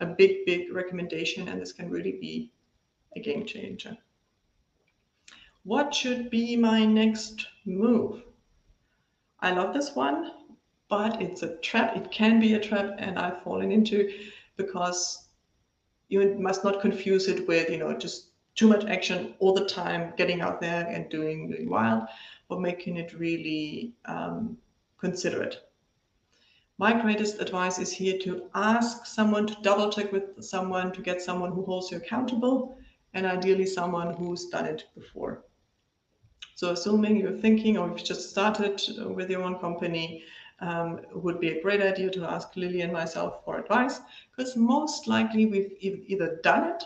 A 0.00 0.07
big, 0.07 0.45
big 0.45 0.71
recommendation, 0.71 1.49
and 1.49 1.59
this 1.61 1.73
can 1.73 1.88
really 1.88 2.19
be 2.21 2.53
a 3.17 3.21
game 3.21 3.47
changer. 3.47 3.97
What 5.65 5.95
should 5.95 6.31
be 6.31 6.57
my 6.57 6.85
next 6.85 7.47
move? 7.65 8.23
I 9.41 9.53
love 9.53 9.75
this 9.75 9.95
one, 9.95 10.33
but 10.88 11.21
it's 11.21 11.43
a 11.43 11.57
trap. 11.57 11.97
It 11.97 12.11
can 12.11 12.41
be 12.41 12.55
a 12.55 12.61
trap, 12.61 12.95
and 12.99 13.19
I've 13.19 13.43
fallen 13.43 13.71
into 13.71 14.11
because 14.57 15.29
you 16.09 16.37
must 16.38 16.65
not 16.65 16.81
confuse 16.81 17.29
it 17.29 17.47
with, 17.47 17.71
you 17.71 17.77
know, 17.79 17.97
just 17.97 18.31
too 18.55 18.67
much 18.67 18.85
action 18.87 19.35
all 19.38 19.53
the 19.53 19.67
time, 19.67 20.15
getting 20.17 20.41
out 20.41 20.61
there 20.61 20.87
and 20.87 21.09
doing, 21.11 21.50
doing 21.50 21.69
wild, 21.69 22.05
or 22.49 22.59
making 22.59 22.97
it 22.97 23.12
really 23.12 23.95
um, 24.07 24.57
considerate. 24.99 25.61
My 26.79 27.00
greatest 27.00 27.41
advice 27.41 27.79
is 27.79 27.93
here 27.93 28.19
to 28.21 28.49
ask 28.55 29.05
someone 29.05 29.47
to 29.49 29.57
double 29.62 29.91
check 29.91 30.12
with 30.12 30.43
someone 30.43 30.93
to 30.93 31.03
get 31.03 31.21
someone 31.21 31.53
who 31.53 31.65
holds 31.65 31.91
you 31.91 31.99
accountable 31.99 32.79
and 33.15 33.27
ideally 33.27 33.67
someone 33.67 34.15
who's 34.15 34.47
done 34.47 34.65
it 34.65 34.85
before. 34.95 35.45
So 36.59 36.73
assuming 36.73 37.19
you're 37.19 37.41
thinking 37.41 37.79
or 37.79 37.87
you've 37.87 38.03
just 38.03 38.31
started 38.31 38.83
with 39.15 39.31
your 39.31 39.45
own 39.45 39.61
company, 39.61 40.25
um, 40.59 41.03
would 41.15 41.38
be 41.38 41.50
a 41.50 41.62
great 41.62 41.81
idea 41.81 42.11
to 42.11 42.25
ask 42.25 42.57
Lily 42.57 42.81
and 42.81 42.93
myself 42.93 43.45
for 43.45 43.61
advice 43.61 44.00
because 44.29 44.57
most 44.57 45.07
likely 45.07 45.47
we've 45.47 45.77
either 45.81 46.41
done 46.43 46.65
it 46.73 46.83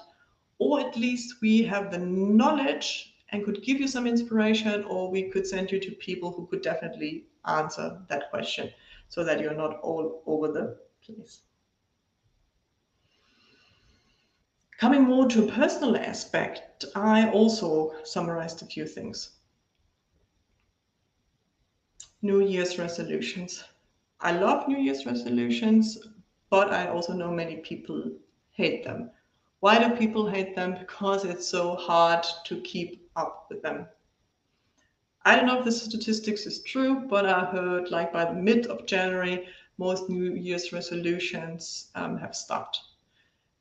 or 0.58 0.80
at 0.80 0.94
least 0.94 1.40
we 1.40 1.62
have 1.62 1.90
the 1.90 1.96
knowledge 1.96 3.14
and 3.30 3.46
could 3.46 3.62
give 3.62 3.80
you 3.80 3.88
some 3.88 4.06
inspiration, 4.06 4.84
or 4.84 5.10
we 5.10 5.30
could 5.30 5.46
send 5.46 5.72
you 5.72 5.80
to 5.80 5.90
people 5.92 6.30
who 6.30 6.46
could 6.48 6.60
definitely 6.60 7.24
answer 7.46 7.98
that 8.10 8.28
question 8.28 8.70
so 9.08 9.24
that 9.24 9.40
you're 9.40 9.54
not 9.54 9.80
all 9.80 10.22
over 10.26 10.48
the 10.52 10.76
place. 11.00 11.40
Coming 14.78 15.04
more 15.04 15.26
to 15.30 15.48
a 15.48 15.52
personal 15.52 15.96
aspect, 15.96 16.84
I 16.94 17.30
also 17.30 17.94
summarized 18.04 18.60
a 18.60 18.66
few 18.66 18.84
things. 18.84 19.30
New 22.24 22.40
Year's 22.40 22.78
resolutions. 22.78 23.64
I 24.20 24.30
love 24.30 24.68
New 24.68 24.78
Year's 24.78 25.04
resolutions, 25.04 25.98
but 26.50 26.72
I 26.72 26.86
also 26.86 27.12
know 27.12 27.32
many 27.32 27.56
people 27.56 28.12
hate 28.52 28.84
them. 28.84 29.10
Why 29.58 29.78
do 29.78 29.96
people 29.96 30.28
hate 30.30 30.54
them? 30.54 30.76
Because 30.78 31.24
it's 31.24 31.48
so 31.48 31.74
hard 31.74 32.24
to 32.44 32.60
keep 32.60 33.10
up 33.16 33.46
with 33.50 33.62
them. 33.62 33.86
I 35.24 35.34
don't 35.34 35.46
know 35.46 35.58
if 35.58 35.64
the 35.64 35.72
statistics 35.72 36.46
is 36.46 36.62
true, 36.62 37.06
but 37.08 37.26
I 37.26 37.44
heard 37.46 37.90
like 37.90 38.12
by 38.12 38.24
the 38.24 38.34
mid 38.34 38.66
of 38.66 38.86
January, 38.86 39.46
most 39.76 40.08
New 40.08 40.34
Year's 40.34 40.72
resolutions 40.72 41.90
um, 41.96 42.18
have 42.18 42.36
stopped. 42.36 42.80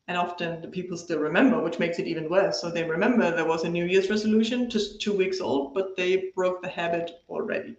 And 0.08 0.18
often 0.18 0.62
the 0.62 0.68
people 0.68 0.98
still 0.98 1.20
remember, 1.20 1.60
which 1.64 1.80
makes 1.80 1.98
it 1.98 2.08
even 2.08 2.30
worse. 2.30 2.62
So 2.62 2.70
they 2.70 2.84
remember 2.84 3.32
there 3.36 3.48
was 3.48 3.64
a 3.64 3.70
New 3.70 3.86
Year's 3.86 4.12
resolution 4.12 4.70
just 4.70 5.02
two 5.02 5.18
weeks 5.18 5.42
old, 5.42 5.74
but 5.74 5.98
they 5.98 6.32
broke 6.36 6.62
the 6.62 6.70
habit 6.70 7.12
already. 7.28 7.78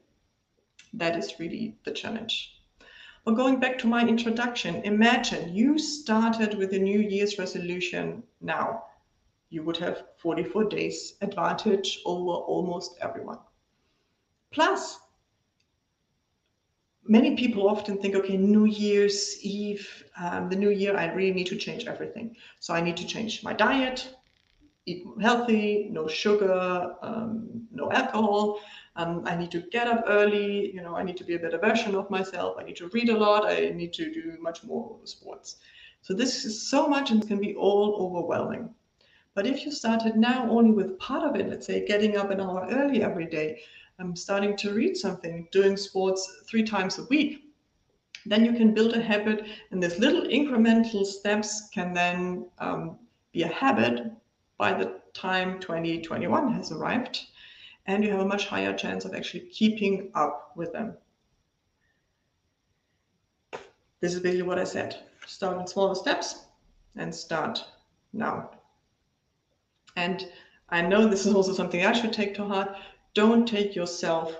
That 0.92 1.16
is 1.16 1.38
really 1.38 1.76
the 1.84 1.92
challenge. 1.92 2.62
Well, 3.24 3.36
going 3.36 3.60
back 3.60 3.78
to 3.78 3.86
my 3.86 4.06
introduction, 4.06 4.76
imagine 4.84 5.54
you 5.54 5.78
started 5.78 6.54
with 6.58 6.72
a 6.72 6.78
New 6.78 7.00
Year's 7.00 7.38
resolution 7.38 8.24
now. 8.40 8.84
You 9.48 9.62
would 9.62 9.76
have 9.76 10.04
44 10.18 10.64
days 10.64 11.14
advantage 11.20 12.00
over 12.04 12.32
almost 12.32 12.96
everyone. 13.00 13.38
Plus, 14.50 14.98
many 17.04 17.36
people 17.36 17.68
often 17.68 17.98
think, 17.98 18.14
okay, 18.14 18.36
New 18.36 18.64
Year's 18.64 19.36
Eve, 19.42 20.04
um, 20.18 20.48
the 20.48 20.56
new 20.56 20.70
year, 20.70 20.96
I 20.96 21.12
really 21.12 21.32
need 21.32 21.46
to 21.48 21.56
change 21.56 21.86
everything. 21.86 22.36
So 22.60 22.74
I 22.74 22.80
need 22.80 22.96
to 22.98 23.06
change 23.06 23.42
my 23.42 23.52
diet, 23.52 24.16
eat 24.86 25.04
healthy, 25.20 25.88
no 25.90 26.08
sugar, 26.08 26.96
um, 27.02 27.68
no 27.70 27.90
alcohol. 27.92 28.60
Um, 28.96 29.22
I 29.26 29.36
need 29.36 29.50
to 29.52 29.60
get 29.60 29.86
up 29.86 30.04
early. 30.06 30.72
You 30.74 30.82
know, 30.82 30.94
I 30.94 31.02
need 31.02 31.16
to 31.16 31.24
be 31.24 31.34
a 31.34 31.38
better 31.38 31.58
version 31.58 31.94
of 31.94 32.10
myself. 32.10 32.56
I 32.58 32.64
need 32.64 32.76
to 32.76 32.88
read 32.88 33.08
a 33.08 33.16
lot. 33.16 33.46
I 33.46 33.70
need 33.70 33.92
to 33.94 34.12
do 34.12 34.36
much 34.40 34.62
more 34.64 34.98
sports. 35.04 35.56
So 36.02 36.14
this 36.14 36.44
is 36.44 36.68
so 36.68 36.88
much 36.88 37.10
and 37.10 37.26
can 37.26 37.40
be 37.40 37.54
all 37.54 37.96
overwhelming. 38.00 38.74
But 39.34 39.46
if 39.46 39.64
you 39.64 39.72
started 39.72 40.16
now 40.16 40.48
only 40.50 40.72
with 40.72 40.98
part 40.98 41.22
of 41.22 41.36
it, 41.36 41.48
let's 41.48 41.66
say 41.66 41.86
getting 41.86 42.16
up 42.16 42.30
an 42.30 42.40
hour 42.40 42.66
early 42.70 43.02
every 43.02 43.26
day, 43.26 43.62
um, 43.98 44.14
starting 44.14 44.56
to 44.58 44.74
read 44.74 44.96
something, 44.96 45.48
doing 45.52 45.76
sports 45.76 46.42
three 46.48 46.64
times 46.64 46.98
a 46.98 47.04
week, 47.04 47.44
then 48.26 48.44
you 48.44 48.52
can 48.52 48.74
build 48.74 48.94
a 48.94 49.00
habit 49.00 49.46
and 49.70 49.82
these 49.82 49.98
little 49.98 50.22
incremental 50.22 51.04
steps 51.04 51.68
can 51.72 51.92
then 51.94 52.46
um, 52.58 52.98
be 53.32 53.42
a 53.42 53.48
habit 53.48 54.12
by 54.58 54.72
the 54.72 55.00
time 55.14 55.58
2021 55.60 56.52
has 56.52 56.70
arrived, 56.72 57.26
and 57.86 58.04
you 58.04 58.10
have 58.10 58.20
a 58.20 58.26
much 58.26 58.46
higher 58.46 58.76
chance 58.76 59.04
of 59.04 59.14
actually 59.14 59.40
keeping 59.40 60.10
up 60.14 60.52
with 60.56 60.72
them. 60.72 60.94
This 64.00 64.14
is 64.14 64.20
basically 64.20 64.42
what 64.42 64.58
I 64.58 64.64
said. 64.64 64.96
Start 65.26 65.58
with 65.58 65.68
smaller 65.68 65.94
steps 65.94 66.46
and 66.96 67.14
start 67.14 67.64
now. 68.12 68.50
And 69.96 70.26
I 70.70 70.82
know 70.82 71.06
this 71.06 71.26
is 71.26 71.34
also 71.34 71.52
something 71.52 71.84
I 71.84 71.92
should 71.92 72.12
take 72.12 72.34
to 72.34 72.44
heart. 72.44 72.76
Don't 73.14 73.46
take 73.46 73.76
yourself 73.76 74.36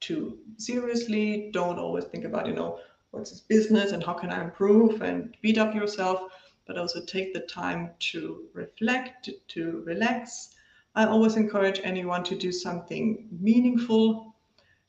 too 0.00 0.38
seriously. 0.56 1.50
Don't 1.52 1.78
always 1.78 2.04
think 2.04 2.24
about, 2.24 2.46
you 2.46 2.54
know, 2.54 2.80
what's 3.10 3.30
this 3.30 3.40
business 3.40 3.92
and 3.92 4.02
how 4.02 4.14
can 4.14 4.30
I 4.30 4.42
improve 4.42 5.02
and 5.02 5.36
beat 5.42 5.58
up 5.58 5.74
yourself 5.74 6.22
but 6.68 6.76
also 6.76 7.00
take 7.00 7.32
the 7.32 7.40
time 7.40 7.90
to 7.98 8.44
reflect, 8.52 9.30
to 9.48 9.82
relax. 9.86 10.54
I 10.98 11.06
always 11.06 11.36
encourage 11.36 11.80
anyone 11.84 12.24
to 12.24 12.34
do 12.34 12.50
something 12.50 13.28
meaningful. 13.30 14.34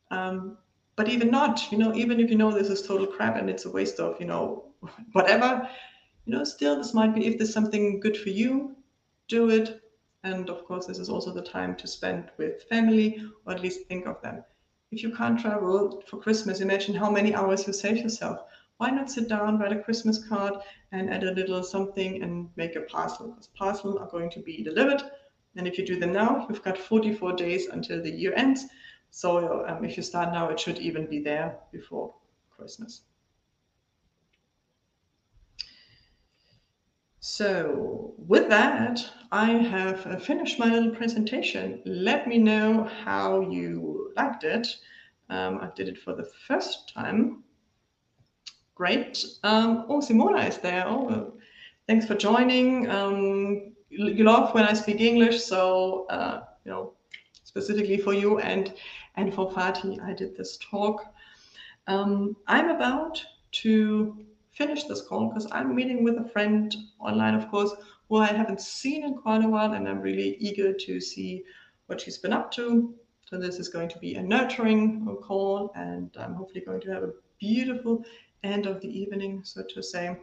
Um, 0.09 0.57
but 0.95 1.07
even 1.07 1.29
not, 1.29 1.71
you 1.71 1.77
know, 1.77 1.93
even 1.93 2.19
if 2.19 2.31
you 2.31 2.35
know 2.35 2.51
this 2.51 2.69
is 2.69 2.81
total 2.81 3.05
crap 3.05 3.37
and 3.37 3.47
it's 3.47 3.65
a 3.65 3.69
waste 3.69 3.99
of, 3.99 4.19
you 4.19 4.25
know, 4.25 4.65
whatever, 5.11 5.69
you 6.25 6.33
know, 6.33 6.43
still 6.43 6.77
this 6.77 6.95
might 6.95 7.13
be 7.13 7.27
if 7.27 7.37
there's 7.37 7.53
something 7.53 7.99
good 7.99 8.17
for 8.17 8.29
you, 8.29 8.75
do 9.27 9.51
it. 9.51 9.81
And 10.23 10.49
of 10.49 10.65
course, 10.65 10.87
this 10.87 10.97
is 10.97 11.09
also 11.09 11.31
the 11.31 11.43
time 11.43 11.75
to 11.75 11.87
spend 11.87 12.31
with 12.37 12.63
family, 12.63 13.23
or 13.45 13.53
at 13.53 13.61
least 13.61 13.87
think 13.87 14.07
of 14.07 14.19
them. 14.23 14.43
If 14.91 15.03
you 15.03 15.15
can't 15.15 15.39
travel 15.39 16.03
for 16.07 16.17
Christmas, 16.17 16.59
imagine 16.59 16.95
how 16.95 17.11
many 17.11 17.35
hours 17.35 17.67
you 17.67 17.73
save 17.73 17.97
yourself 17.97 18.39
why 18.79 18.89
not 18.91 19.11
sit 19.11 19.27
down, 19.27 19.59
write 19.59 19.73
a 19.73 19.83
Christmas 19.83 20.25
card, 20.25 20.53
and 20.93 21.09
add 21.09 21.25
a 21.25 21.33
little 21.33 21.61
something 21.63 22.23
and 22.23 22.49
make 22.55 22.77
a 22.77 22.81
parcel? 22.81 23.27
Because 23.27 23.47
parcels 23.47 23.97
are 23.97 24.07
going 24.07 24.29
to 24.31 24.39
be 24.39 24.63
delivered. 24.63 25.03
And 25.55 25.67
if 25.67 25.77
you 25.77 25.85
do 25.85 25.99
them 25.99 26.13
now, 26.13 26.45
you've 26.49 26.63
got 26.63 26.77
44 26.77 27.33
days 27.33 27.67
until 27.67 28.01
the 28.01 28.11
year 28.11 28.33
ends. 28.35 28.65
So 29.11 29.65
um, 29.67 29.83
if 29.83 29.97
you 29.97 30.03
start 30.03 30.31
now, 30.31 30.49
it 30.49 30.59
should 30.59 30.77
even 30.79 31.07
be 31.07 31.19
there 31.19 31.57
before 31.71 32.13
Christmas. 32.55 33.01
So 37.19 38.13
with 38.17 38.49
that, 38.49 39.11
I 39.31 39.51
have 39.51 40.05
uh, 40.07 40.17
finished 40.17 40.57
my 40.57 40.67
little 40.67 40.91
presentation. 40.91 41.81
Let 41.85 42.27
me 42.27 42.37
know 42.37 42.89
how 43.03 43.41
you 43.41 44.13
liked 44.15 44.43
it. 44.43 44.67
Um, 45.29 45.59
I 45.61 45.69
did 45.75 45.87
it 45.87 45.97
for 45.97 46.15
the 46.15 46.29
first 46.47 46.93
time. 46.93 47.43
Great. 48.75 49.23
Um, 49.43 49.85
oh, 49.89 49.99
Simona 49.99 50.47
is 50.47 50.57
there. 50.59 50.87
Oh, 50.87 51.33
thanks 51.87 52.05
for 52.05 52.15
joining. 52.15 52.89
Um, 52.89 53.73
you 53.89 54.23
love 54.23 54.53
when 54.53 54.65
I 54.65 54.73
speak 54.73 55.01
English, 55.01 55.43
so 55.43 56.05
uh, 56.09 56.41
you 56.63 56.71
know 56.71 56.93
specifically 57.43 57.97
for 57.97 58.13
you 58.13 58.39
and 58.39 58.73
and 59.15 59.33
for 59.33 59.51
Fatih, 59.51 60.01
I 60.03 60.13
did 60.13 60.35
this 60.37 60.57
talk. 60.57 61.03
Um, 61.87 62.35
I'm 62.47 62.69
about 62.69 63.23
to 63.63 64.25
finish 64.51 64.83
this 64.83 65.01
call 65.01 65.27
because 65.27 65.47
I'm 65.51 65.75
meeting 65.75 66.03
with 66.03 66.17
a 66.17 66.29
friend 66.29 66.75
online, 66.99 67.33
of 67.33 67.49
course, 67.49 67.73
who 68.07 68.17
I 68.17 68.27
haven't 68.27 68.61
seen 68.61 69.03
in 69.03 69.15
quite 69.15 69.43
a 69.43 69.49
while, 69.49 69.73
and 69.73 69.87
I'm 69.87 70.01
really 70.01 70.37
eager 70.39 70.73
to 70.73 71.01
see 71.01 71.43
what 71.87 71.99
she's 71.99 72.17
been 72.17 72.33
up 72.33 72.51
to. 72.53 72.93
So 73.25 73.37
this 73.37 73.59
is 73.59 73.69
going 73.69 73.89
to 73.89 73.99
be 73.99 74.15
a 74.15 74.21
nurturing 74.21 75.05
call, 75.23 75.71
and 75.75 76.15
I'm 76.19 76.35
hopefully 76.35 76.61
going 76.61 76.81
to 76.81 76.91
have 76.91 77.03
a 77.03 77.13
beautiful 77.39 78.05
end 78.43 78.65
of 78.67 78.81
the 78.81 78.87
evening, 78.87 79.41
so 79.43 79.63
to 79.73 79.81
say. 79.81 80.17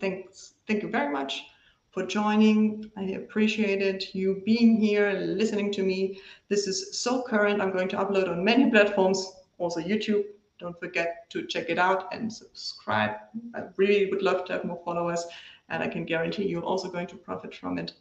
Thanks, 0.00 0.54
thank 0.66 0.82
you 0.82 0.88
very 0.88 1.10
much 1.10 1.44
for 1.92 2.06
joining. 2.06 2.90
I 2.96 3.02
appreciate 3.02 3.82
it. 3.82 4.14
You 4.14 4.42
being 4.44 4.80
here, 4.80 5.12
listening 5.12 5.70
to 5.72 5.82
me. 5.82 6.20
This 6.48 6.66
is 6.66 6.98
so 6.98 7.22
current. 7.22 7.60
I'm 7.60 7.70
going 7.70 7.88
to 7.88 7.98
upload 7.98 8.28
on 8.28 8.42
many 8.42 8.70
platforms, 8.70 9.32
also 9.58 9.80
YouTube. 9.80 10.24
Don't 10.58 10.78
forget 10.80 11.28
to 11.30 11.46
check 11.46 11.68
it 11.68 11.78
out 11.78 12.12
and 12.14 12.32
subscribe. 12.32 13.16
I 13.54 13.64
really 13.76 14.10
would 14.10 14.22
love 14.22 14.44
to 14.46 14.54
have 14.54 14.64
more 14.64 14.80
followers, 14.84 15.26
and 15.68 15.82
I 15.82 15.88
can 15.88 16.04
guarantee 16.04 16.46
you're 16.46 16.62
also 16.62 16.88
going 16.88 17.08
to 17.08 17.16
profit 17.16 17.54
from 17.54 17.78
it. 17.78 17.92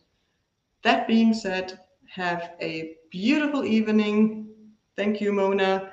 That 0.84 1.08
being 1.08 1.34
said, 1.34 1.80
have 2.08 2.52
a 2.62 2.98
beautiful 3.10 3.66
evening. 3.66 4.48
Thank 4.96 5.22
you, 5.22 5.34
Mona 5.34 5.92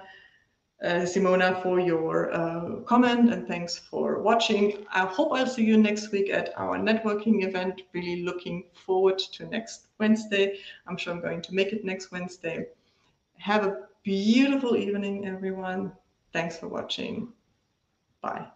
uh, 0.82 1.04
Simona, 1.04 1.60
for 1.62 1.80
your 1.80 2.32
uh, 2.32 2.76
comment 2.86 3.32
and 3.32 3.48
thanks 3.48 3.76
for 3.78 4.20
watching. 4.20 4.86
I 4.92 5.06
hope 5.06 5.32
I'll 5.32 5.46
see 5.46 5.64
you 5.64 5.76
next 5.76 6.12
week 6.12 6.30
at 6.30 6.52
our 6.56 6.78
networking 6.78 7.44
event. 7.46 7.82
Really 7.92 8.22
looking 8.22 8.64
forward 8.86 9.18
to 9.18 9.46
next 9.46 9.88
Wednesday. 9.98 10.58
I'm 10.86 10.96
sure 10.96 11.12
I'm 11.12 11.20
going 11.20 11.42
to 11.42 11.54
make 11.54 11.72
it 11.72 11.84
next 11.84 12.12
Wednesday. 12.12 12.66
Have 13.38 13.64
a 13.64 13.88
beautiful 14.04 14.76
evening, 14.76 15.26
everyone. 15.26 15.92
Thanks 16.32 16.58
for 16.58 16.68
watching. 16.68 17.32
Bye. 18.20 18.46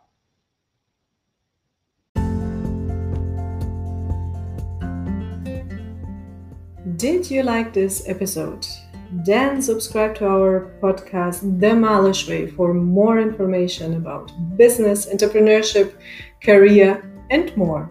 Did 6.96 7.30
you 7.30 7.42
like 7.42 7.72
this 7.72 8.08
episode? 8.08 8.66
Then 9.12 9.60
subscribe 9.60 10.14
to 10.16 10.26
our 10.26 10.70
podcast, 10.80 11.60
The 11.60 11.68
Malish 11.68 12.28
Way, 12.28 12.46
for 12.46 12.72
more 12.72 13.20
information 13.20 13.96
about 13.96 14.32
business, 14.56 15.06
entrepreneurship, 15.06 15.94
career, 16.42 17.02
and 17.30 17.54
more. 17.56 17.90